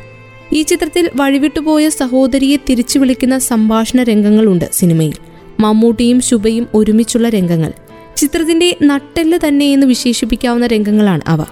[0.54, 5.14] ഈ ചിത്രത്തിൽ വഴിവിട്ടുപോയ സഹോദരിയെ തിരിച്ചു വിളിക്കുന്ന സംഭാഷണ രംഗങ്ങളുണ്ട് സിനിമയിൽ.
[5.60, 7.74] മമ്മൂട്ടിയും ശുഭയും ഒരുമിച്ചുള്ള രംഗങ്ങൾ.
[8.18, 11.46] ചിത്രത്തിന്റെ നട്ടെല്ല് തന്നെ എന്ന് വിശേഷിപ്പിക്കാവുന്ന രംഗങ്ങളാണ് അവ.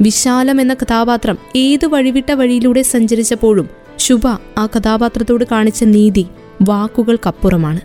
[0.00, 4.26] വിശാലം എന്ന കഥാപാത്രം ഏത് വഴിവിട്ട വഴിയിലൂടെ സഞ്ചരിച്ചപ്പോഴും ശുഭ
[4.58, 6.26] ആ കഥാപാത്രത്തോട് കാണിച്ച നീതി
[6.62, 7.80] വാക്കുകൾക്കപ്പുറമാണ്.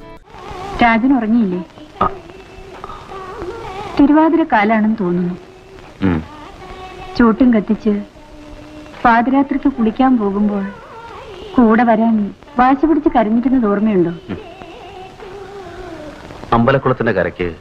[0.84, 1.62] രാജൻ ഉറങ്ങിയില്ലേ?
[3.99, 5.36] തിരുവാതിര കാലാണെന്ന് തോന്നുന്നു.
[7.17, 8.02] ചൂട്ടും കത്തിച്ച്
[9.06, 10.63] പാതിരാത്രിക്ക് കുളിക്കാൻ പോകുമ്പോൾ
[11.58, 12.15] കൂടെ വരാൻ
[12.60, 14.12] വാശി പിടിച്ച് കരഞ്ഞിരുന്നത് ഓർമ്മയുണ്ടോ?
[16.54, 17.56] അമ്പലക്കുളത്തിന്റെ കരയ്ക്ക്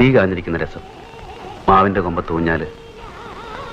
[0.00, 0.80] തീ കാഞ്ഞിരിക്കുന്ന രസം.
[1.68, 2.66] മാവിന്റെ കൊമ്പ തൂഞ്ഞാൽ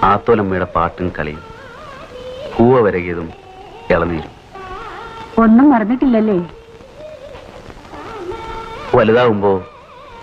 [0.04, 1.44] ആത്തോലമ്മയുടെ പാട്ടും കളിയും.
[2.58, 3.41] കൂവ വരകിയതും
[3.92, 4.34] ഇളനീരും
[5.38, 6.38] ഒന്നും മറന്നിട്ടില്ലല്ലേ?
[8.96, 9.52] വലുതാവുമ്പോ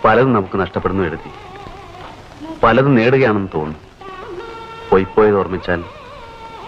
[0.04, 1.31] പലതും നമുക്ക് നഷ്ടപ്പെടുന്നു എഴുതി.
[2.62, 3.78] പലതും നേടുകയാണെന്ന് തോന്നുന്നു.
[4.90, 5.81] പോയി പോയിപ്പോയത് ഓർമ്മിച്ചാൽ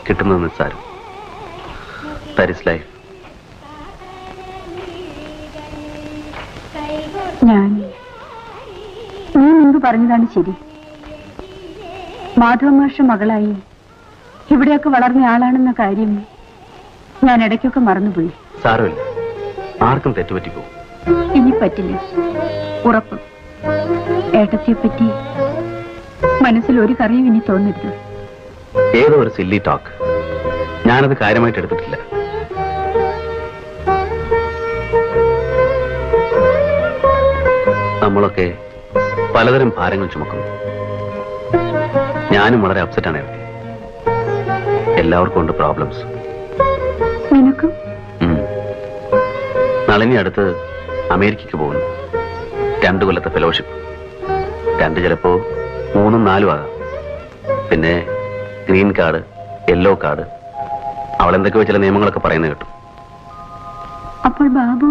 [0.09, 0.79] കിട്ടുന്നത് നിസ്സാരം
[2.39, 2.89] ദാറ്റ് ലൈഫ്
[7.45, 7.71] ഞാൻ.
[9.37, 10.55] നീ മുൻപ് പറഞ്ഞതാണ് ശരി.
[12.39, 13.55] മാധവ മാഷ മകളായി.
[14.51, 16.13] ഇവിടെയൊക്കെ വളർന്ന ആളാണെന്ന കാര്യം
[17.29, 18.31] ഞാൻ ഇടയ്ക്കൊക്കെ മറന്നുപോയി
[18.63, 19.01] സാരമില്ല.
[19.89, 20.63] ആർക്കും തെറ്റുപറ്റിപ്പോ
[21.39, 21.95] ഇനി പറ്റില്ല.
[22.89, 23.17] ഉറപ്പ്.
[24.41, 25.07] ഏട്ടത്തിയെ പറ്റി
[26.47, 27.91] മനസ്സിൽ ഒരു കറിയും ഇനി തോന്നരുത്.
[29.03, 29.91] ഏതോ ഒരു സില്ലി ടോക്ക്
[30.89, 31.97] ഞാനത് കാര്യമായിട്ട് എടുത്തിട്ടില്ല.
[38.05, 38.47] നമ്മളൊക്കെ
[39.35, 40.47] പലതരം ഭാരങ്ങൾ ചുമക്കുന്നു.
[42.35, 43.21] ഞാനും വളരെ അപ്സെറ്റാണ്
[45.03, 46.03] എല്ലാവർക്കും ഉണ്ട് പ്രോബ്ലംസ്
[49.91, 50.57] നളിനി അടുത്ത്
[51.13, 51.87] അമേരിക്കയ്ക്ക് പോകുന്നു.
[52.85, 53.73] രണ്ടു കൊല്ലത്തെ ഫെലോഷിപ്പ്
[54.81, 55.31] രണ്ട് ചിലപ്പോ
[55.97, 56.69] മൂന്നും നാലും ആകാം.
[57.71, 58.07] പിന്നെ
[58.69, 59.23] ഗ്രീൻ കാർഡ്
[59.71, 60.25] യെല്ലോ കാർഡ്
[61.21, 62.65] അവൾ എന്തൊക്കെയോ ചില നിയമങ്ങളൊക്കെ പറയുന്നത് കേട്ടു.
[64.27, 64.89] അപ്പോൾ ബാബു?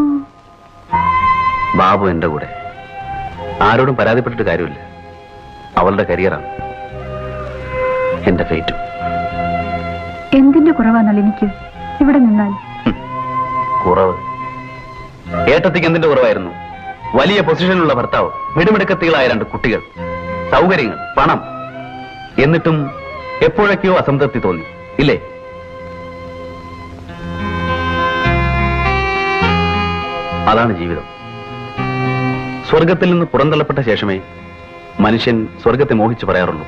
[1.78, 2.48] ബാബു എന്റെ കൂടെ.
[3.62, 4.80] ആരോടും പരാതിപ്പെട്ടിട്ട് കാര്യമില്ല.
[5.78, 6.46] അവളുടെ കരിയറാണ്
[8.30, 8.78] എന്റെ ഫേറ്റും
[10.34, 11.46] എന്തിന്റെ കുറവാണ് നളിനിക്ക്
[12.02, 12.52] ഇവിടെ നിന്നാൽ?
[13.86, 14.29] കുറവ്.
[15.50, 16.52] ഏട്ടത്തിക്ക് എന്തിന്റെ കുറവായിരുന്നു?
[17.18, 19.82] വലിയ പൊസിഷനിലുള്ള ഭർത്താവ് മിടുമിടുക്കത്തികളായ രണ്ട് കുട്ടികൾ.
[20.52, 21.42] സൗകര്യങ്ങൾ പണം.
[22.44, 22.92] എന്നിട്ടും
[23.42, 24.63] എപ്പോഴൊക്കെയോ അസംതൃപ്തി തോന്നി.
[25.00, 25.15] ഇല്ലേ?
[30.50, 31.04] അതാണ് ജീവിതം.
[32.70, 34.22] സ്വർഗത്തിൽ നിന്ന് പുറന്തള്ളപ്പെട്ട ശേഷമേ
[35.00, 36.68] മനുഷ്യൻ സ്വർഗത്തെ മോഹിച്ചു പറയാറുള്ളൂ.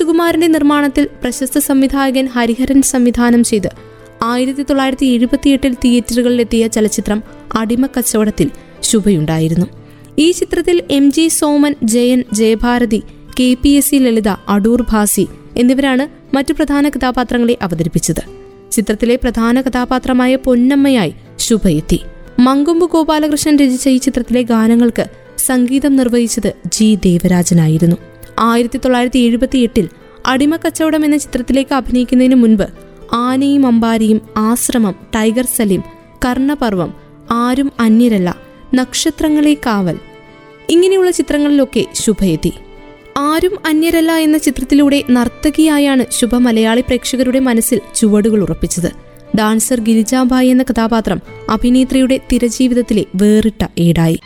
[0.00, 3.68] സുകുമാരന്റെ നിർമ്മാണത്തിൽ പ്രശസ്ത സംവിധായകൻ ഹരിഹരൻ സംവിധാനം ചെയ്ത്
[4.22, 7.22] ആയിരത്തി തൊള്ളായിരത്തി എഴുപത്തിയെട്ടിൽ തിയേറ്ററുകളിലെത്തിയ ചലച്ചിത്രം
[7.56, 8.50] അടിമ കച്ചവടത്തിൽ
[8.82, 9.66] ശുഭയുണ്ടായിരുന്നു.
[10.18, 13.02] ഈ ചിത്രത്തിൽ M G Soman Jayan Jayabharathi
[13.40, 18.22] K P S C Lalitha Adoor Bhasi എന്നിവരാണ് മറ്റു പ്രധാന കഥാപാത്രങ്ങളെ അവതരിപ്പിച്ചത്.
[18.72, 22.00] ചിത്രത്തിലെ പ്രധാന കഥാപാത്രമായ പൊന്നമ്മയായി ശുഭയെത്തി.
[22.38, 25.06] മങ്കൊമ്പ് ഗോപാലകൃഷ്ണൻ രചിച്ച ഈ ചിത്രത്തിലെ ഗാനങ്ങൾക്ക്
[25.38, 27.96] സംഗീതം നിർവഹിച്ചത് ജി ദേവരാജനായിരുന്നു.
[28.40, 29.88] ആയിരത്തി തൊള്ളായിരത്തി എഴുപത്തി എട്ടിൽ
[30.26, 32.66] അടിമക്കച്ചവടം എന്ന ചിത്രത്തിലേക്ക് അഭിനയിക്കുന്നതിന് മുൻപ്
[33.12, 35.82] ആനയും അമ്പാരിയും ആശ്രമം ടൈഗർ സലീം
[36.24, 36.94] കർണപർവം
[37.30, 38.36] ആരും അന്യരല്ല
[38.74, 39.98] നക്ഷത്രങ്ങളെ കാവൽ.
[40.70, 42.52] ഇങ്ങനെയുള്ള ചിത്രങ്ങളിലൊക്കെ ശുഭയെത്തി
[43.16, 48.92] ആരും അന്യരല്ല എന്ന ചിത്രത്തിലൂടെ നർത്തകിയായാണ് ശുഭ മലയാളി പ്രേക്ഷകരുടെ മനസ്സിൽ ചുവടുകൾ ഉറപ്പിച്ചത്.
[49.38, 54.20] ഡാൻസർ ഗിരിജാബായി എന്ന കഥാപാത്രം അഭിനേത്രിയുടെ തിരജീവിതത്തിലെ വേറിട്ട ഏടായി.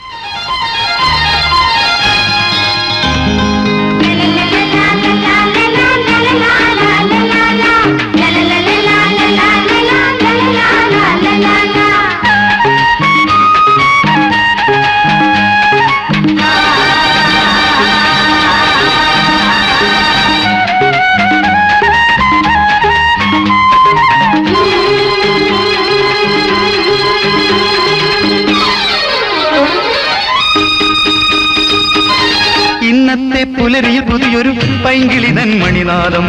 [35.04, 36.28] പൈങ്കിളിതൻ മണിനാദം.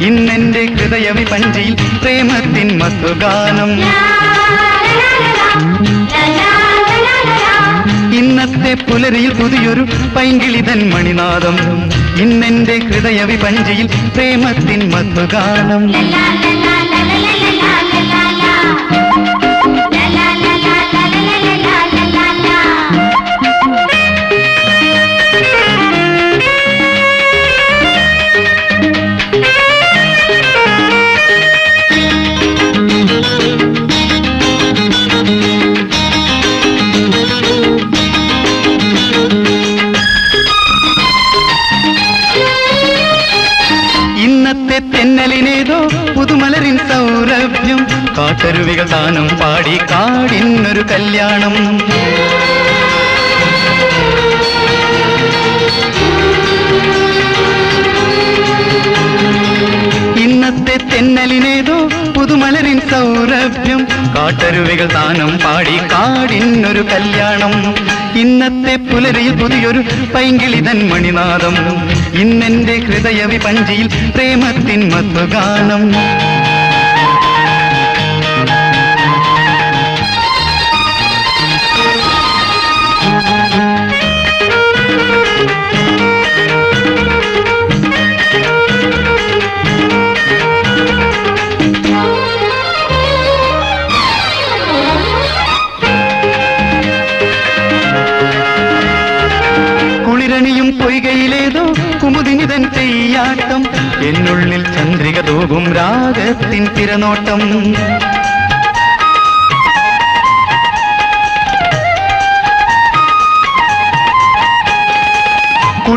[0.00, 3.70] ഇന്നെന്റെ ഹൃദയ വിപഞ്ചിയിൽ പ്രേമത്തിൻ മധുഗാനം.
[8.16, 11.56] ഇന്നത്തെ പുലരിയിൽ പുതിയൊരു പൈങ്കിളിതൻ മണിനാദം.
[12.22, 15.92] ഇന്നെന്റെ ഹൃദയ വിപഞ്ചിയിൽ പ്രേമത്തിൻ മധുഗാനം.
[48.96, 51.54] താനും പാടി കാടിന്നൊരു കല്യാണം.
[60.20, 63.86] ഇന്നത്തെ തെന്നലിനേതോ പുതുമലരിൻ സൗരഭ്യം.
[64.16, 67.74] കാട്ടരുവികൾ താനം പാടി കാടിന്നൊരു കല്യാണം.
[68.20, 69.82] ഇന്നത്തെ പുലരിയിൽ പുതിയൊരു
[70.14, 71.56] പൈങ്കിളിതൻ മണിനാദം.
[72.20, 75.92] ഇന്നെന്റെ ഹൃദയവി പഞ്ചിയിൽ പ്രേമത്തിൻ മധുഗാനം.
[104.08, 107.42] എന്നുള്ളിൽ ചന്ദ്രിക തൂകും രാഗത്തിൻ തിരനോട്ടം.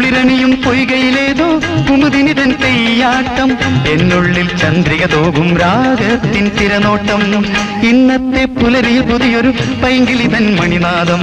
[0.09, 1.47] കുളിരണിയും പൊയ്കയിലേതോ
[1.89, 3.49] കുമുദിനിതൻ തെയ്യാട്ടം.
[3.91, 7.45] എന്നുള്ളിൽ ചന്ദ്രിക തോകും രാഗത്തിൻ തിരനോട്ടം.
[7.89, 9.51] ഇന്നത്തെ പുലരിയിൽ പുതിയൊരു
[9.83, 11.21] പൈങ്കിളിതൻ മണിനാദം.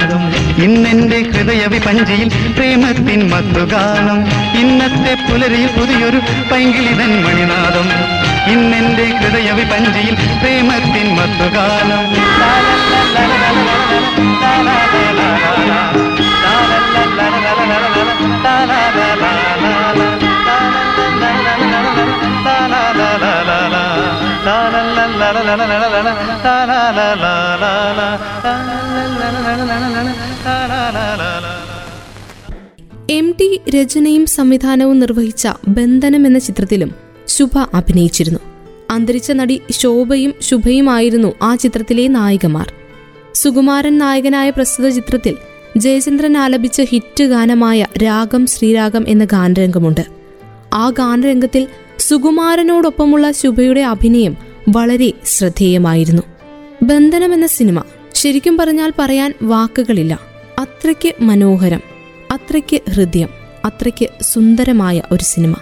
[0.63, 4.19] ഇന്നെന്റെ ഹൃദയവി പഞ്ചിയിൽ പ്രേമത്തിൻ മധുഗാനം.
[4.59, 6.21] ഇന്നത്തെ പുലരിയിൽ പുതിയൊരു
[6.51, 7.87] പൈങ്കിളിതൻ മണിനാദം.
[8.53, 12.07] ഇന്നെന്റെ ഹൃദയവി പഞ്ചിയിൽ പ്രേമത്തിൻ മധുഗാനം.
[33.09, 36.95] എം ടി രചനയും സംവിധാനവും നിർവഹിച്ച ബന്ധനം എന്ന ചിത്രത്തിലും
[37.27, 38.39] ശുഭ അഭിനയിച്ചിരുന്നു.
[38.89, 42.73] അന്തരിച്ച നടി ശോഭയും ശുഭയുമായിരുന്നു ആ ചിത്രത്തിലെ നായികമാർ.
[43.33, 45.37] സുകുമാരൻ നായകനായ പ്രസ്തുത ചിത്രത്തിൽ
[45.77, 50.05] ജയചന്ദ്രൻ ആലപിച്ച ഹിറ്റ് ഗാനമായ രാഗം ശ്രീരാഗം എന്ന ഗാനരംഗമുണ്ട്.
[50.73, 51.67] ആ ഗാനരംഗത്തിൽ
[51.99, 54.37] സുകുമാരനോടൊപ്പമുള്ള ശുഭയുടെ അഭിനയം
[54.69, 56.21] വളരെ ശ്രദ്ധേയമായിരുന്നു.
[56.83, 60.19] ബന്ധനം എന്ന സിനിമ ശരിക്കും പറഞ്ഞാൽ പറയാൻ വാക്കുകളില്ല.
[60.59, 61.81] അത്രയ്ക്ക് മനോഹരം
[62.31, 63.29] അത്രയ്ക്ക് ഹൃദയം
[63.65, 65.55] അത്രയ്ക്ക് സുന്ദരമായ ഒരു സിനിമ.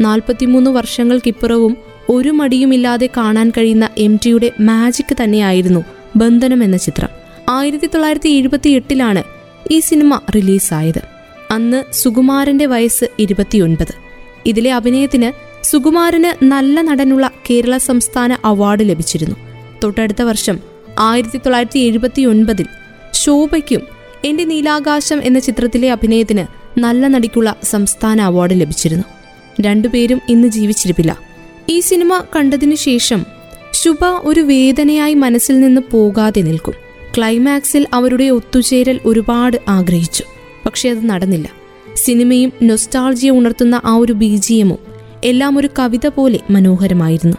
[0.00, 1.76] നാൽപ്പത്തിമൂന്ന് വർഷങ്ങൾക്കിപ്പുറവും
[2.08, 5.84] ഒരു മടിയുമില്ലാതെ കാണാൻ കഴിയുന്ന എം ടിയുടെ മാജിക് തന്നെയായിരുന്നു
[6.16, 7.08] ബന്ധനം എന്ന ചിത്രം.
[7.48, 9.22] ആയിരത്തി തൊള്ളായിരത്തി എഴുപത്തി എട്ടിലാണ്
[9.70, 11.02] ഈ സിനിമ റിലീസായത്.
[11.50, 13.94] അന്ന് സുകുമാരന്റെ വയസ്സ് ഇരുപത്തിയൊൻപത്.
[14.46, 19.36] ഇതിലെ അഭിനയത്തിന് സുകുമാരന് നല്ല നടനുള്ള കേരള സംസ്ഥാന അവാർഡ് ലഭിച്ചിരുന്നു.
[19.84, 20.58] തൊട്ടടുത്ത വർഷം
[20.98, 22.66] ആയിരത്തി തൊള്ളായിരത്തി എഴുപത്തി ഒൻപതിൽ
[23.12, 23.80] ശോഭയ്ക്കും
[24.24, 29.04] എന്റെ നീലാകാശം എന്ന ചിത്രത്തിലെ അഭിനയത്തിന് നല്ല നടിക്കുള്ള സംസ്ഥാന അവാർഡ് ലഭിച്ചിരുന്നു.
[29.60, 31.18] രണ്ടുപേരും ഇന്ന് ജീവിച്ചിരിപ്പില്ല.
[31.68, 33.24] ഈ സിനിമ കണ്ടതിനു ശേഷം
[33.72, 36.74] ശുഭ ഒരു വേദനയായി മനസ്സിൽ നിന്ന് പോകാതെ നിൽക്കും.
[37.16, 40.24] ക്ലൈമാക്സിൽ അവരുടെ ഒത്തുചേരൽ ഒരുപാട് ആഗ്രഹിച്ചു.
[40.66, 41.50] പക്ഷെ അത് നടന്നില്ല.
[41.96, 44.91] സിനിമയും നൊസ്റ്റാൾജിയ ഉണർത്തുന്ന ആ ഒരു ബീജിയമും
[45.24, 47.36] എല്ലാം ഒരു കവിത പോലെ മനോഹരമായിരുന്നു.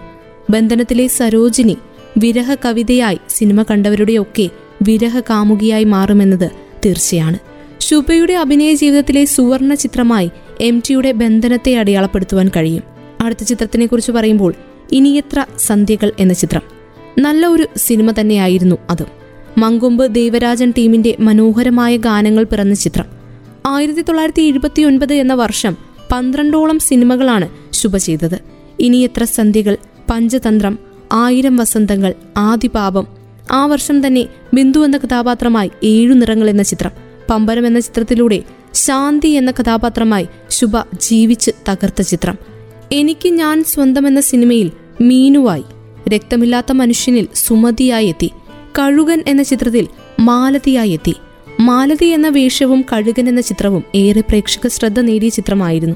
[0.50, 1.78] ബന്ധനത്തിലെ സരോജിനി
[2.18, 4.50] വിരഹ കവിതയായി സിനിമ കണ്ടവരുടെയൊക്കെ
[4.82, 6.50] വിരഹ കാമുകിയായി മാറുമെന്നത്
[6.86, 7.40] തീർച്ചയാണ്.
[7.80, 10.32] ശുഭയുടെ അഭിനയ ജീവിതത്തിലെ സുവർണ ചിത്രമായി
[10.62, 12.84] എം ടിയുടെ ബന്ധനത്തെ അടയാളപ്പെടുത്തുവാൻ കഴിയും.
[13.22, 14.54] അടുത്ത ചിത്രത്തിനെക്കുറിച്ച് പറയുമ്പോൾ
[14.92, 16.62] ഇനിയത്ര സന്ധ്യകൾ എന്ന ചിത്രം.
[17.18, 19.06] നല്ല ഒരു സിനിമ തന്നെയായിരുന്നു അത്.
[19.58, 23.06] മങ്കൊമ്പ് ദേവരാജൻ ടീമിന്റെ മനോഹരമായ ഗാനങ്ങൾ പിറന്ന ചിത്രം.
[23.66, 28.40] ആയിരത്തി തൊള്ളായിരത്തി എഴുപത്തി ഒൻപത് എന്ന വർഷം പന്ത്രണ്ടോളം സിനിമകളാണ് ശുഭ ചെയ്തത്.
[28.80, 29.78] ഇനി എത്ര സന്ധ്യകൾ
[30.12, 30.80] പഞ്ചതന്ത്രം
[31.12, 33.08] ആയിരം വസന്തങ്ങൾ ആദിപാപം.
[33.52, 36.92] ആ വർഷം തന്നെ ബിന്ദു എന്ന കഥാപാത്രമായി ഏഴു നിറങ്ങൾ എന്ന ചിത്രം
[37.30, 38.44] പമ്പരം എന്ന ചിത്രത്തിലൂടെ
[38.74, 42.38] ശാന്തി എന്ന കഥാപാത്രമായി ശുഭ ജീവിച്ച് തകർത്ത ചിത്രം.
[42.92, 45.64] എനിക്ക് ഞാൻ സ്വന്തം എന്ന സിനിമയിൽ മീനുവായി
[46.10, 48.32] രക്തമില്ലാത്ത മനുഷ്യനിൽ സുമതിയായി എത്തി
[48.80, 49.88] കഴുകൻ എന്ന ചിത്രത്തിൽ
[50.20, 51.16] മാലതിയായി എത്തി
[51.64, 55.96] മാലതി എന്ന വേഷവും കഴുകൻ എന്ന ചിത്രവും ഏറെ പ്രേക്ഷക ശ്രദ്ധ നേടിയ ചിത്രമായിരുന്നു.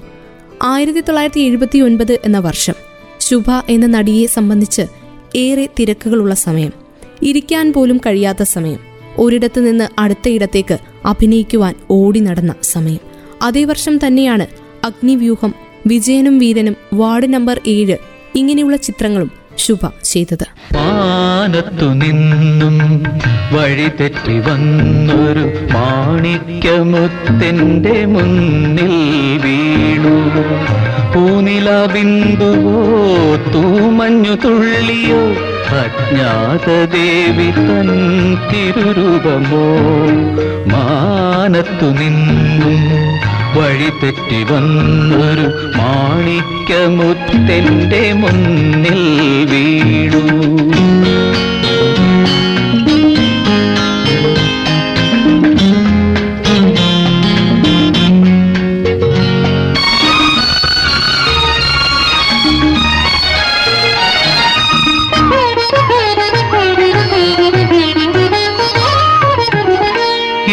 [0.63, 2.73] ആയിരത്തി തൊള്ളായിരത്തി എഴുപത്തി ഒൻപത് എന്ന വർഷം
[3.19, 4.83] ശുഭ എന്ന നടിയെ സംബന്ധിച്ച്
[5.35, 6.71] ഏറെ തിരക്കുകളുള്ള സമയം
[7.21, 8.79] ഇരിക്കാൻ പോലും കഴിയാത്ത സമയം
[9.17, 12.99] ഒരിടത്ത് നിന്ന് അടുത്തയിടത്തേക്ക് അഭിനയിക്കുവാൻ ഓടി നടന്ന സമയം.
[13.41, 14.47] അതേ വർഷം തന്നെയാണ്
[14.83, 15.53] അഗ്നിവ്യൂഹം
[15.87, 17.97] വിജയനും വീരനും വാർഡ് നമ്പർ ഏഴ്
[18.35, 20.45] ഇങ്ങനെയുള്ള ചിത്രങ്ങളും ശുഭ ചെയ്തത്.
[20.75, 23.03] മാനത്തു നിന്നും
[23.51, 30.43] വഴി തെറ്റി വന്നൊരു മാണിക്യമുത്തിന്റെ മുന്നിൽ വീണു.
[31.13, 32.81] പൂനില ബിന്ദുവോ
[33.53, 35.33] തൂമഞ്ഞു തുള്ളിയോ
[35.79, 37.89] അജ്ഞാത ദേവി തൻ
[38.51, 39.65] തിരുരൂപമോ?
[40.71, 42.77] മാനത്തു നിന്നും
[43.57, 45.45] വഴി തെറ്റി വന്നൊരു
[45.77, 46.73] മാണിക്യമുത്തെന്റെ
[48.13, 49.01] മുന്നിൽ
[49.51, 50.23] വീടു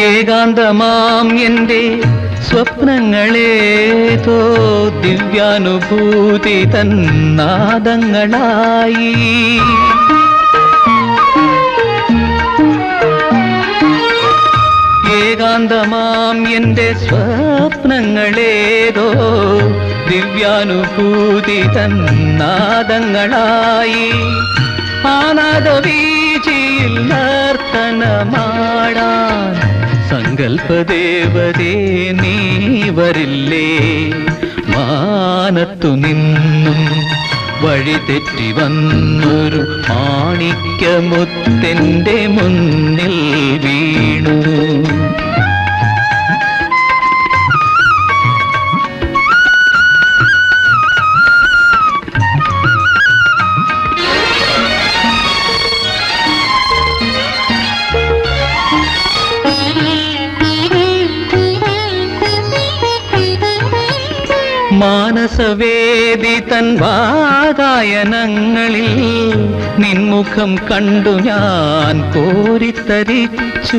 [0.04, 1.82] ഏകാന്തമാം എന്റെ
[2.54, 4.40] സ്വപ്നങ്ങളേതോ
[5.00, 9.14] ദിവ്യാനുഭൂതി തന്നാദങ്ങളായി.
[15.22, 19.08] ഏകാന്തമാം എന്റെ സ്വപ്നങ്ങളേതോ
[20.10, 24.10] ദിവ്യാനുഭൂതി തന്നാദങ്ങളായി.
[25.06, 29.83] ആനാദവീചിയിൽ നർത്തനമാടാൻ
[30.34, 31.72] സങ്കൽപ്പദേവതേ
[32.12, 32.36] നീ
[32.90, 33.66] വരില്ലേ?
[34.70, 36.80] മാനത്തു നിന്നും
[37.62, 43.14] വഴി തെറ്റി വന്നൊരു മാണിക്യമുത്തെന്റെ മുന്നിൽ
[43.64, 45.23] വീണു.
[66.52, 68.94] തൻ വാതായനങ്ങളിൽ
[69.78, 73.76] നിൻമുഖം കണ്ടു ഞാൻ കോരിത്തരിച്ചു.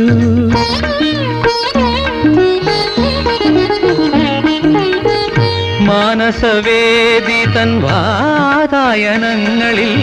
[5.81, 9.93] മാനസവേദി തൻ വാതായനങ്ങളിൽ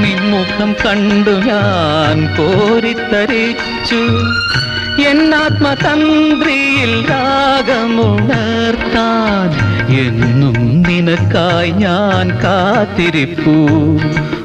[0.00, 4.20] നിൻമുഖം കണ്ടു ഞാൻ കോരിത്തരിച്ചു.
[5.10, 9.50] എന്നാത്മതന്ത്രിയിൽ രാഗമുണർത്താൻ
[9.94, 13.56] എന്നും നിനക്കായി ഞാൻ കാത്തിരിപ്പൂ.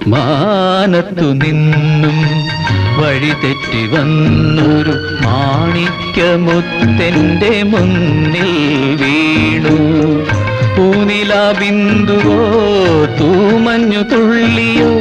[0.07, 2.17] മാനത്തു നിന്നും
[2.97, 4.95] വഴി തെറ്റി വന്നൊരു
[5.25, 8.51] മാണിക്യമുത്തെന്റെ മുന്നിൽ
[9.01, 9.77] വീണു.
[10.75, 12.39] പൂനില ബിന്ദുവോ
[13.19, 14.91] തൂമഞ്ഞു തുള്ളിയോ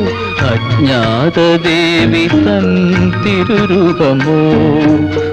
[0.41, 1.57] അജ്ഞാത
[2.28, 4.43] സന്തിരുരൂപമോ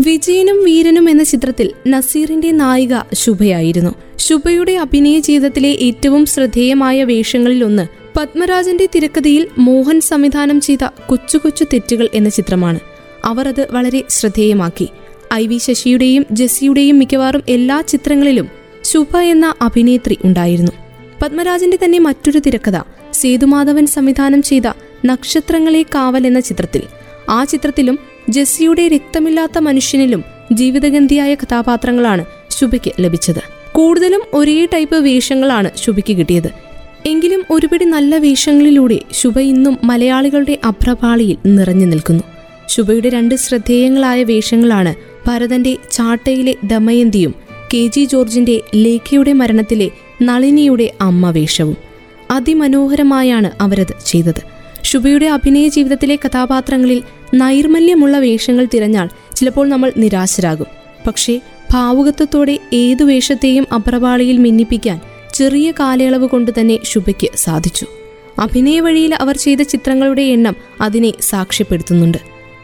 [0.00, 3.94] വിജയനും വീരനും എന്ന ചിത്രത്തിൽ നസീറിന്റെ നായിക ശുഭയായിരുന്നു.
[4.16, 12.08] ശുഭയുടെ അഭിനയ ജീവിതത്തിലെ ഏറ്റവും ശ്രദ്ധേയമായ വേഷങ്ങളിൽ ഒന്ന് പത്മരാജന്റെ തിരക്കഥയിൽ മോഹൻ സംവിധാനം ചെയ്ത കൊച്ചു കൊച്ചു തെറ്റുകൾ
[12.14, 12.80] എന്ന ചിത്രമാണ്.
[13.24, 14.88] അവർ അത് വളരെ ശ്രദ്ധേയമാക്കി.
[15.34, 18.48] ഐ വി ശശിയുടെയും ജെസ്സിയുടെയും മിക്കവാറും എല്ലാ ചിത്രങ്ങളിലും
[18.84, 20.72] ശുഭ എന്ന അഭിനേത്രി ഉണ്ടായിരുന്നു.
[21.22, 22.78] പത്മരാജന്റെ തന്നെ മറ്റൊരു തിരക്കഥ
[23.12, 24.62] സേതുമാധവൻ സംവിധാനം ചെയ്ത
[25.04, 26.82] നക്ഷത്രങ്ങളെ കാവൽ എന്ന ചിത്രത്തിൽ.
[27.30, 27.98] ആ ചിത്രത്തിലും
[28.28, 33.42] ജെസ്സിയുടെ രക്തമില്ലാത്ത മനുഷ്യനിലും ജീവിതഗന്ധിയായ കഥാപാത്രങ്ങളാണ് ശുഭയ്ക്ക് ലഭിച്ചത്.
[33.72, 36.73] കൂടുതലും ഒരേ ടൈപ്പ് വേഷങ്ങളാണ് ശുഭയ്ക്ക് കിട്ടിയത്.
[37.06, 42.24] എങ്കിലും ഒരുപിടി നല്ല വേഷങ്ങളിലൂടെ ശുഭ ഇന്നും മലയാളികളുടെ അഭ്രപാളിയിൽ നിറഞ്ഞു നിൽക്കുന്നു.
[42.68, 44.94] ശുഭയുടെ രണ്ട് ശ്രദ്ധേയങ്ങളായ വേഷങ്ങളാണ്
[45.26, 47.34] ഭരതന്റെ ചാട്ടയിലെ ദമയന്തിയും
[47.74, 49.90] കെ ജി ജോർജിന്റെ ലേഖയുടെ മരണത്തിലെ
[50.22, 51.76] നളിനിയുടെ അമ്മ വേഷവും.
[52.30, 54.42] അതിമനോഹരമായാണ് അവരത് ചെയ്തത്.
[54.82, 57.02] ശുഭയുടെ അഭിനയ ജീവിതത്തിലെ കഥാപാത്രങ്ങളിൽ
[57.34, 60.66] നൈർമല്യമുള്ള വേഷങ്ങൾ തിരഞ്ഞാൽ ചിലപ്പോൾ നമ്മൾ നിരാശരാകും.
[61.06, 61.40] പക്ഷേ
[61.72, 65.00] ഭാവുകത്വത്തോടെ ഏതു വേഷത്തെയും അപ്രപാളിയിൽ മിന്നിപ്പിക്കാൻ
[65.34, 67.86] ചെറിയ കാലയളവ് കൊണ്ട് തന്നെ ശുഭയ്ക്ക് സാധിച്ചു.
[68.38, 72.18] അഭിനയ വഴിയിൽ അവർ ചെയ്ത ചിത്രങ്ങളുടെ എണ്ണം അതിനെ സാക്ഷ്യപ്പെടുത്തുന്നുണ്ട്.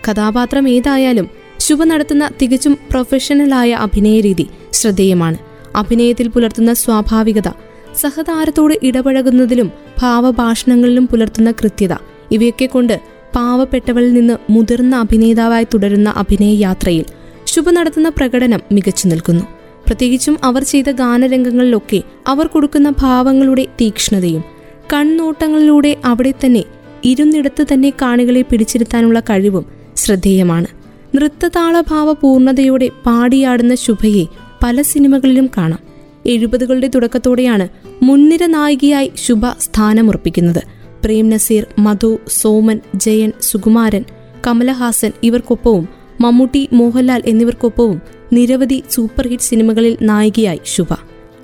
[0.09, 5.39] കഥാപാത്രം ഏതായാലും ശുഭ നടത്തുന്ന തികച്ചും പ്രൊഫഷണലായ അഭിനയ രീതി ശ്രദ്ധേയമാണ്.
[5.77, 7.49] അഭിനയത്തിൽ പുലർത്തുന്ന സ്വാഭാവികത
[7.97, 9.71] സഹതാരത്തോട് ഇടപഴകുന്നതിലും
[10.03, 11.93] ഭാവഭാഷണങ്ങളിലും പുലർത്തുന്ന കൃത്യത
[12.31, 13.01] ഇവയൊക്കെ കൊണ്ട്
[13.37, 17.05] പാവപ്പെട്ടവളിൽ നിന്ന് മുതിർന്ന അഭിനേതാവായി തുടരുന്ന അഭിനയ യാത്രയിൽ
[17.47, 19.60] ശുഭ നടത്തുന്ന പ്രകടനം മികച്ചു നിൽക്കുന്നു.
[19.91, 24.45] പ്രത്യേകിച്ചും അവർ ചെയ്ത ഗാനരംഗങ്ങളിലൊക്കെ അവർ കൊടുക്കുന്ന ഭാവങ്ങളുടെ തീക്ഷ്ണതയും
[24.93, 26.65] കണ്ണോട്ടങ്ങളിലൂടെ അവിടെ തന്നെ
[27.05, 29.67] ഇരുന്നിടത്ത് തന്നെ കാണികളെ പിടിച്ചിരുത്താനുള്ള കഴിവും
[29.97, 30.67] ശ്രദ്ധേയമാണ്.
[31.15, 34.25] നൃത്തതാളഭാവ പൂർണതയോടെ പാടിയാടുന്ന ശുഭയെ
[34.63, 35.79] പല സിനിമകളിലും കാണാം.
[36.27, 37.69] എഴുപതുകളുടെ തുടക്കത്തോടെയാണ്
[38.03, 40.63] മുൻനിര നായികയായി ശുഭ സ്ഥാനമുറപ്പിക്കുന്നത്.
[41.05, 44.05] പ്രേം നസീർ മധു സോമൻ ജയൻ സുകുമാരൻ
[44.47, 48.01] കമലഹാസൻ ഇവർക്കൊപ്പവും മമ്മൂട്ടി മോഹൻലാൽ എന്നിവർക്കൊപ്പവും
[48.33, 50.93] നിരവധി സൂപ്പർ ഹിറ്റ് സിനിമകളിൽ നായികയായി ശുഭ.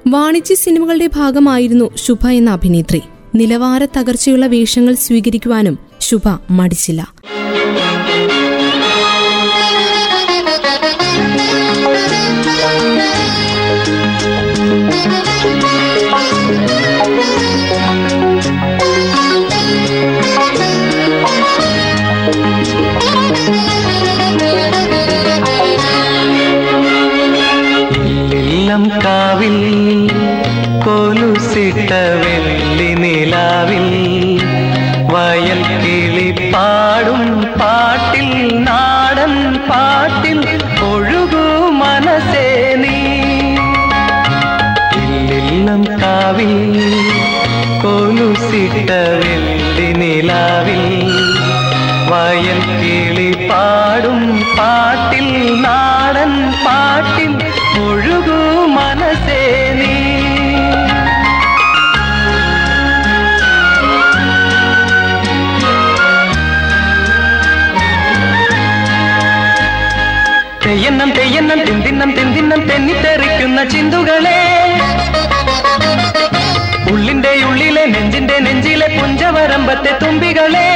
[0.09, 3.03] വാണിജ്യ സിനിമകളുടെ ഭാഗമായിരുന്നു ശുഭ എന്ന അഭിനേത്രി.
[3.35, 7.13] നിലവാര തകർച്ചയുള്ള വേഷങ്ങൾ സ്വീകരിക്കുവാനും ശുഭ മടിച്ചില്ല.
[80.37, 80.71] തുമ്പികളെ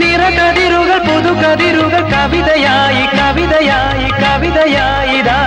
[0.00, 5.38] നിറകതിരുകൾ പുതുകതിരുകൾ കവിതയായി കവിതയായി കവിതയായിതാ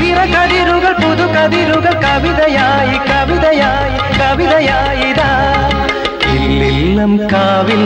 [0.00, 5.30] നിറകതിരുകൾ പുതുകതിരുകൾ കവിതയായി കവിതയായി കവിതയായിതാ
[6.34, 7.84] ഇല്ലില്ലം കാവിൽ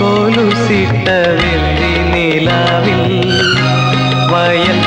[0.00, 1.06] കോലുസിട്ട
[1.38, 3.02] വെള്ളി നിലാവിൽ
[4.32, 4.80] വയൽ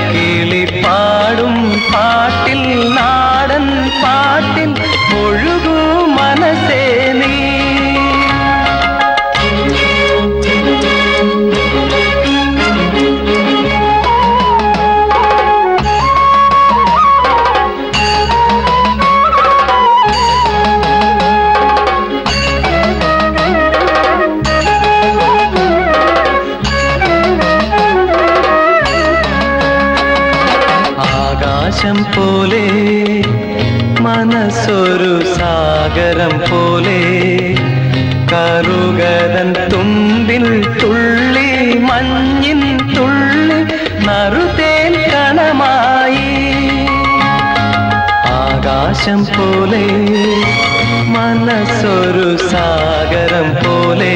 [51.81, 54.15] മനസ്സൊരു സാഗരം പോലെ.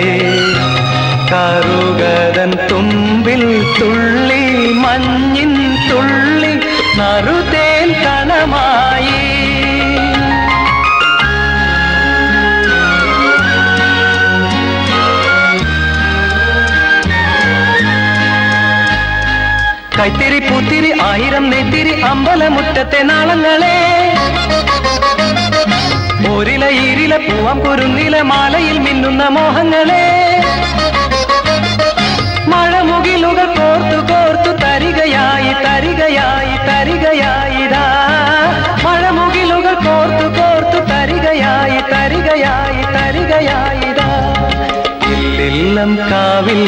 [1.29, 3.43] കറുകരൻ തുമ്പിൽ
[3.77, 4.43] തുള്ളി
[4.83, 5.53] മഞ്ഞിൻ
[5.89, 6.51] തുള്ളി
[6.99, 9.23] നറുതേൻ കണമായി
[19.97, 23.77] കൈത്തിരി പുത്തിരി ആയിരം നെത്തിരി അമ്പലമുറ്റത്തെ നാളങ്ങളെ.
[27.05, 30.05] ഇരില പൂവം കുരുന്നില മാലയിൽ മിന്നുന്ന മോഹങ്ങളെ.
[32.51, 37.83] മഴമുകിലുകൾ കോർത്തു കോർത്തു തരികയായി തരികയായി തരികയായിതാ
[38.85, 43.91] മഴമുകിലുകൾ കോർത്തു കോർത്തു തരികയായി തരികയായി തരികയായി
[46.09, 46.61] കാവിൽ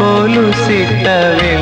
[0.00, 1.06] കോലുസിട്ട
[1.38, 1.61] വെള്ളി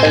[0.00, 0.06] I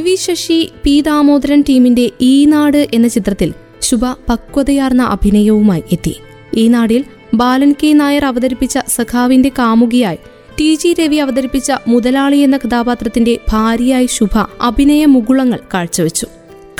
[0.00, 6.16] V Sasi P Damodaran ടീമിന്റെ ഈ നാട് എന്ന ചിത്രത്തിൽ ശുഭ പക്വതയാർന്ന അഭിനയവുമായി എത്തി.
[6.54, 10.18] ഈ നാടിൽ ബാലൻ കെ നായർ അവതരിപ്പിച്ച സഖാവിന്റെ കാമുകിയായി
[10.60, 16.26] ടി ജി രവി അവതരിപ്പിച്ച മുതലാളി എന്ന കഥാപാത്രത്തിന്റെ ഭാര്യയായി ശുഭ അഭിനയ മുകുളങ്ങൾ കാഴ്ചവെച്ചു.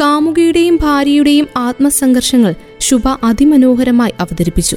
[0.00, 4.76] കാമുകിയുടെയും ഭാര്യയുടെയും ആത്മസംഘർഷങ്ങൾ ശുഭ അതിമനോഹരമായി അവതരിപ്പിച്ചു.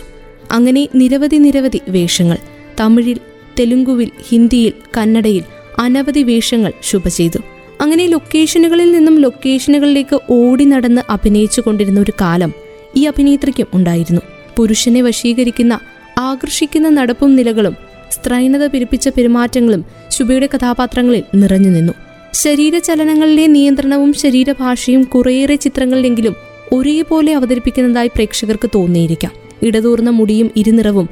[0.51, 2.37] അങ്ങനെ നിരവധി നിരവധി വേഷങ്ങൾ.
[2.79, 3.19] തമിഴിൽ
[3.59, 5.43] തെലുങ്കുവിൽ ഹിന്ദിയിൽ കന്നഡയിൽ
[5.79, 7.39] അനവധി വേഷങ്ങൾ ശുഭ ചെയ്തു.
[7.81, 12.53] അങ്ങനെ ലൊക്കേഷനുകളിൽ നിന്നും ലൊക്കേഷനുകളിലേക്ക് ഓടി നടന്ന് അഭിനയിച്ചു കൊണ്ടിരുന്ന ഒരു കാലം
[12.95, 14.21] ഈ അഭിനേത്രിക്കും ഉണ്ടായിരുന്നു.
[14.57, 15.79] പുരുഷനെ വശീകരിക്കുന്ന
[16.17, 17.75] ആകർഷിക്കുന്ന നടപ്പും നിലകളും
[18.11, 21.93] സ്ത്രൈണത പിരിപ്പിച്ച പെരുമാറ്റങ്ങളും ശുഭയുടെ കഥാപാത്രങ്ങളിൽ നിറഞ്ഞു നിന്നു.
[22.33, 26.35] ശരീരചലനങ്ങളിലെ നിയന്ത്രണവും ശരീരഭാഷയും കുറേയേറെ ചിത്രങ്ങളിലെങ്കിലും
[26.73, 29.48] ഒരേപോലെ അവതരിപ്പിക്കുന്നതായി പ്രേക്ഷകർക്ക് തോന്നിയിരിക്കാം.
[29.63, 31.09] ഇടതൂർന്ന മുടിയും ഇരുനിറവും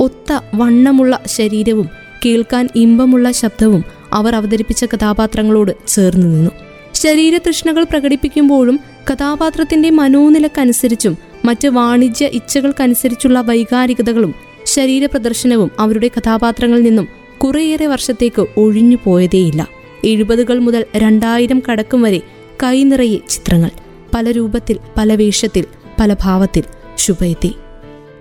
[0.00, 1.88] ഒത്ത വണ്ണമുള്ള ശരീരവും
[2.26, 6.50] കേൾക്കാൻ ഇമ്പമുള്ള ശബ്ദവും അവർ അവതരിപ്പിച്ച കഥാപാത്രങ്ങളോട് ചേർന്നു നിന്നു.
[6.94, 8.80] ശരീരതൃഷ്ണകൾ പ്രകടിപ്പിക്കുമ്പോഴും
[9.12, 14.34] കഥാപാത്രത്തിന്റെ മനോനിലക്കനുസരിച്ചും മറ്റ് വാണിജ്യ ഇച്ഛകൾക്കനുസരിച്ചുള്ള വൈകാരികതകളും
[14.64, 19.68] ശരീര പ്രദർശനവും അവരുടെ കഥാപാത്രങ്ങളിൽ നിന്നും കുറേയേറെ വർഷത്തേക്ക് ഒഴിഞ്ഞു പോയതേയില്ല.
[20.04, 22.20] എഴുപതുകൾ മുതൽ രണ്ടായിരം കടക്കും വരെ
[22.62, 23.70] കൈനിറയെ ചിത്രങ്ങൾ
[24.14, 25.64] പല രൂപത്തിൽ പല വേഷത്തിൽ
[26.00, 26.64] പല ഭാവത്തിൽ
[26.96, 27.52] ശുഭയെത്തി.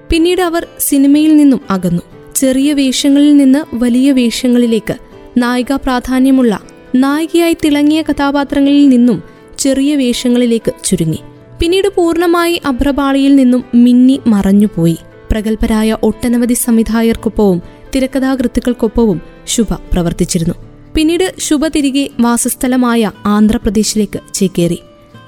[0.09, 2.01] പിന്നീട് അവർ സിനിമയിൽ നിന്നും അകന്നു.
[2.35, 4.95] ചെറിയ വേഷങ്ങളിൽ നിന്ന് വലിയ വേഷങ്ങളിലേക്ക്.
[5.37, 6.59] നായിക പ്രാധാന്യമുള്ള
[6.95, 9.23] നായികയായി തിളങ്ങിയ കഥാപാത്രങ്ങളിൽ നിന്നും
[9.57, 11.17] ചെറിയ വേഷങ്ങളിലേക്ക് ചുരുങ്ങി.
[11.61, 14.97] പിന്നീട് പൂർണമായി അഭ്രപാളിയിൽ നിന്നും മിന്നി മറഞ്ഞുപോയി.
[15.31, 17.61] പ്രഗത്ഭരായ ഒട്ടനവധി സംവിധായകർക്കൊപ്പവും
[17.95, 20.53] തിരക്കഥാകൃത്തുക്കൾക്കൊപ്പവും ശുഭ പ്രവർത്തിച്ചിരുന്നു.
[20.95, 24.79] പിന്നീട് ശുഭ തിരികെ വാസസ്ഥലമായ ആന്ധ്രാപ്രദേശിലേക്ക് ചേക്കേറി.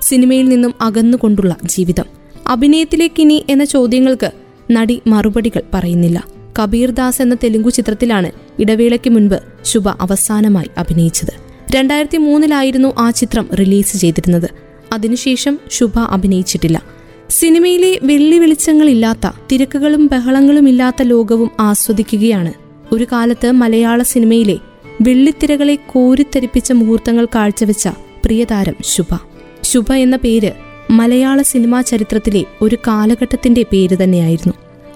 [0.02, 2.06] സിനിമയിൽ നിന്നും അകന്നുകൊണ്ടുള്ള ജീവിതം.
[2.48, 4.32] അഭിനയത്തിലേക്കിനി എന്ന ചോദ്യങ്ങൾക്ക്
[4.72, 6.24] നടി മറുപടികൾ പറയുന്നില്ല.
[6.60, 11.32] കബീർദാസ് എന്ന തെലുങ്കു ചിത്രത്തിലാണ് ഇടവേളയ്ക്ക് മുൻപ് ശുഭ അവസാനമായി അഭിനയിച്ചത്.
[11.76, 14.50] രണ്ടായിരത്തി മൂന്നിലായിരുന്നു ആ ചിത്രം റിലീസ് ചെയ്തിരുന്നത്.
[14.94, 16.82] അതിനുശേഷം ശുഭ അഭിനയിച്ചിട്ടില്ല.
[17.30, 22.54] സിനിമയിലെ വെള്ളി വെളിച്ചങ്ങളില്ലാത്ത തിരക്കുകളും ബഹളങ്ങളും ഇല്ലാത്ത ലോകവും ആസ്വദിക്കുകയാണ്.
[22.92, 24.58] ഒരു കാലത്ത് മലയാള സിനിമയിലെ
[25.02, 27.88] വെള്ളിത്തിരകളെ കോരിത്തരിപ്പിച്ച മുഹൂർത്തങ്ങൾ കാഴ്ചവെച്ച
[28.26, 29.18] പ്രിയതാരം ശുഭ.
[29.64, 30.52] ശുഭ എന്ന പേര്
[30.92, 34.54] മലയാള സിനിമാ ചരിത്രത്തിലെ ഒരു കാലഘട്ടത്തിന്റെ പേര് തന്നെയായിരുന്നു.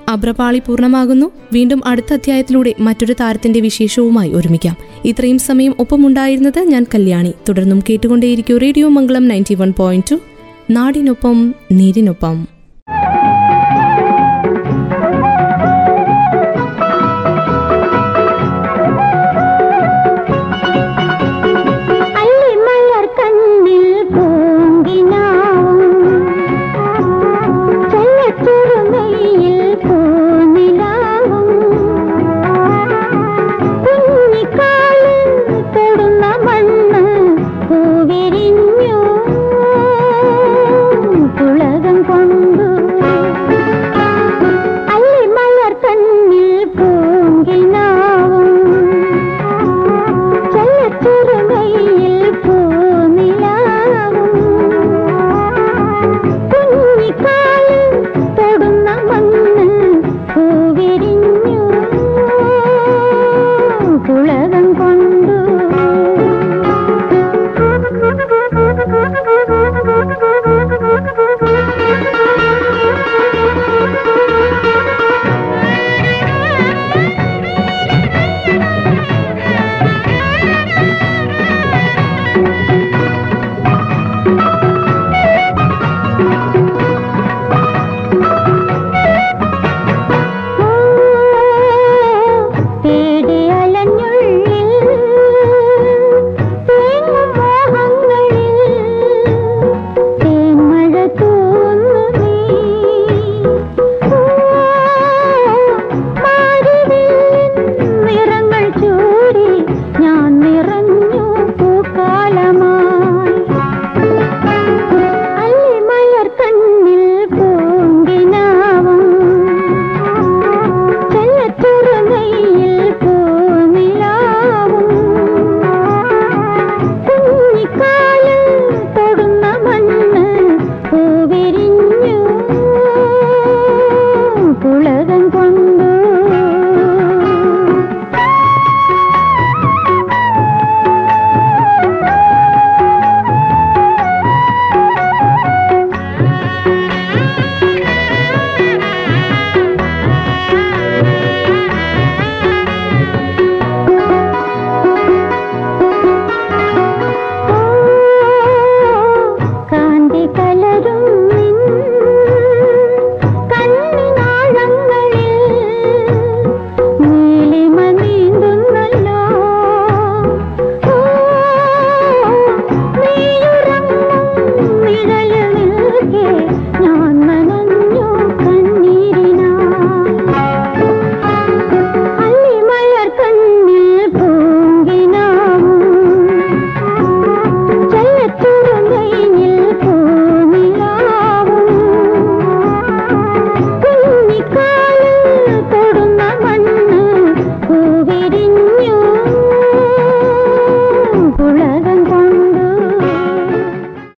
[0.10, 1.32] അബ്രപാളി പൂർണമാകുന്നു.
[1.54, 4.78] വീണ്ടും അടുത്ത അധ്യായത്തിലൂടെ മറ്റൊരു താരത്തിന്റെ വിശേഷവുമായി ഒരുമിക്കാം.
[5.06, 7.34] ഇത്രയും സമയം ഒപ്പമുണ്ടായിരുന്നത് ഞാൻ കല്യാണി.
[7.50, 10.16] തുടർന്നും കേട്ടുകൊണ്ടേയിരിക്കും radio Mangalam ninety one point two.
[10.70, 12.55] നാടിനൊപ്പം നീരിനൊപ്പം.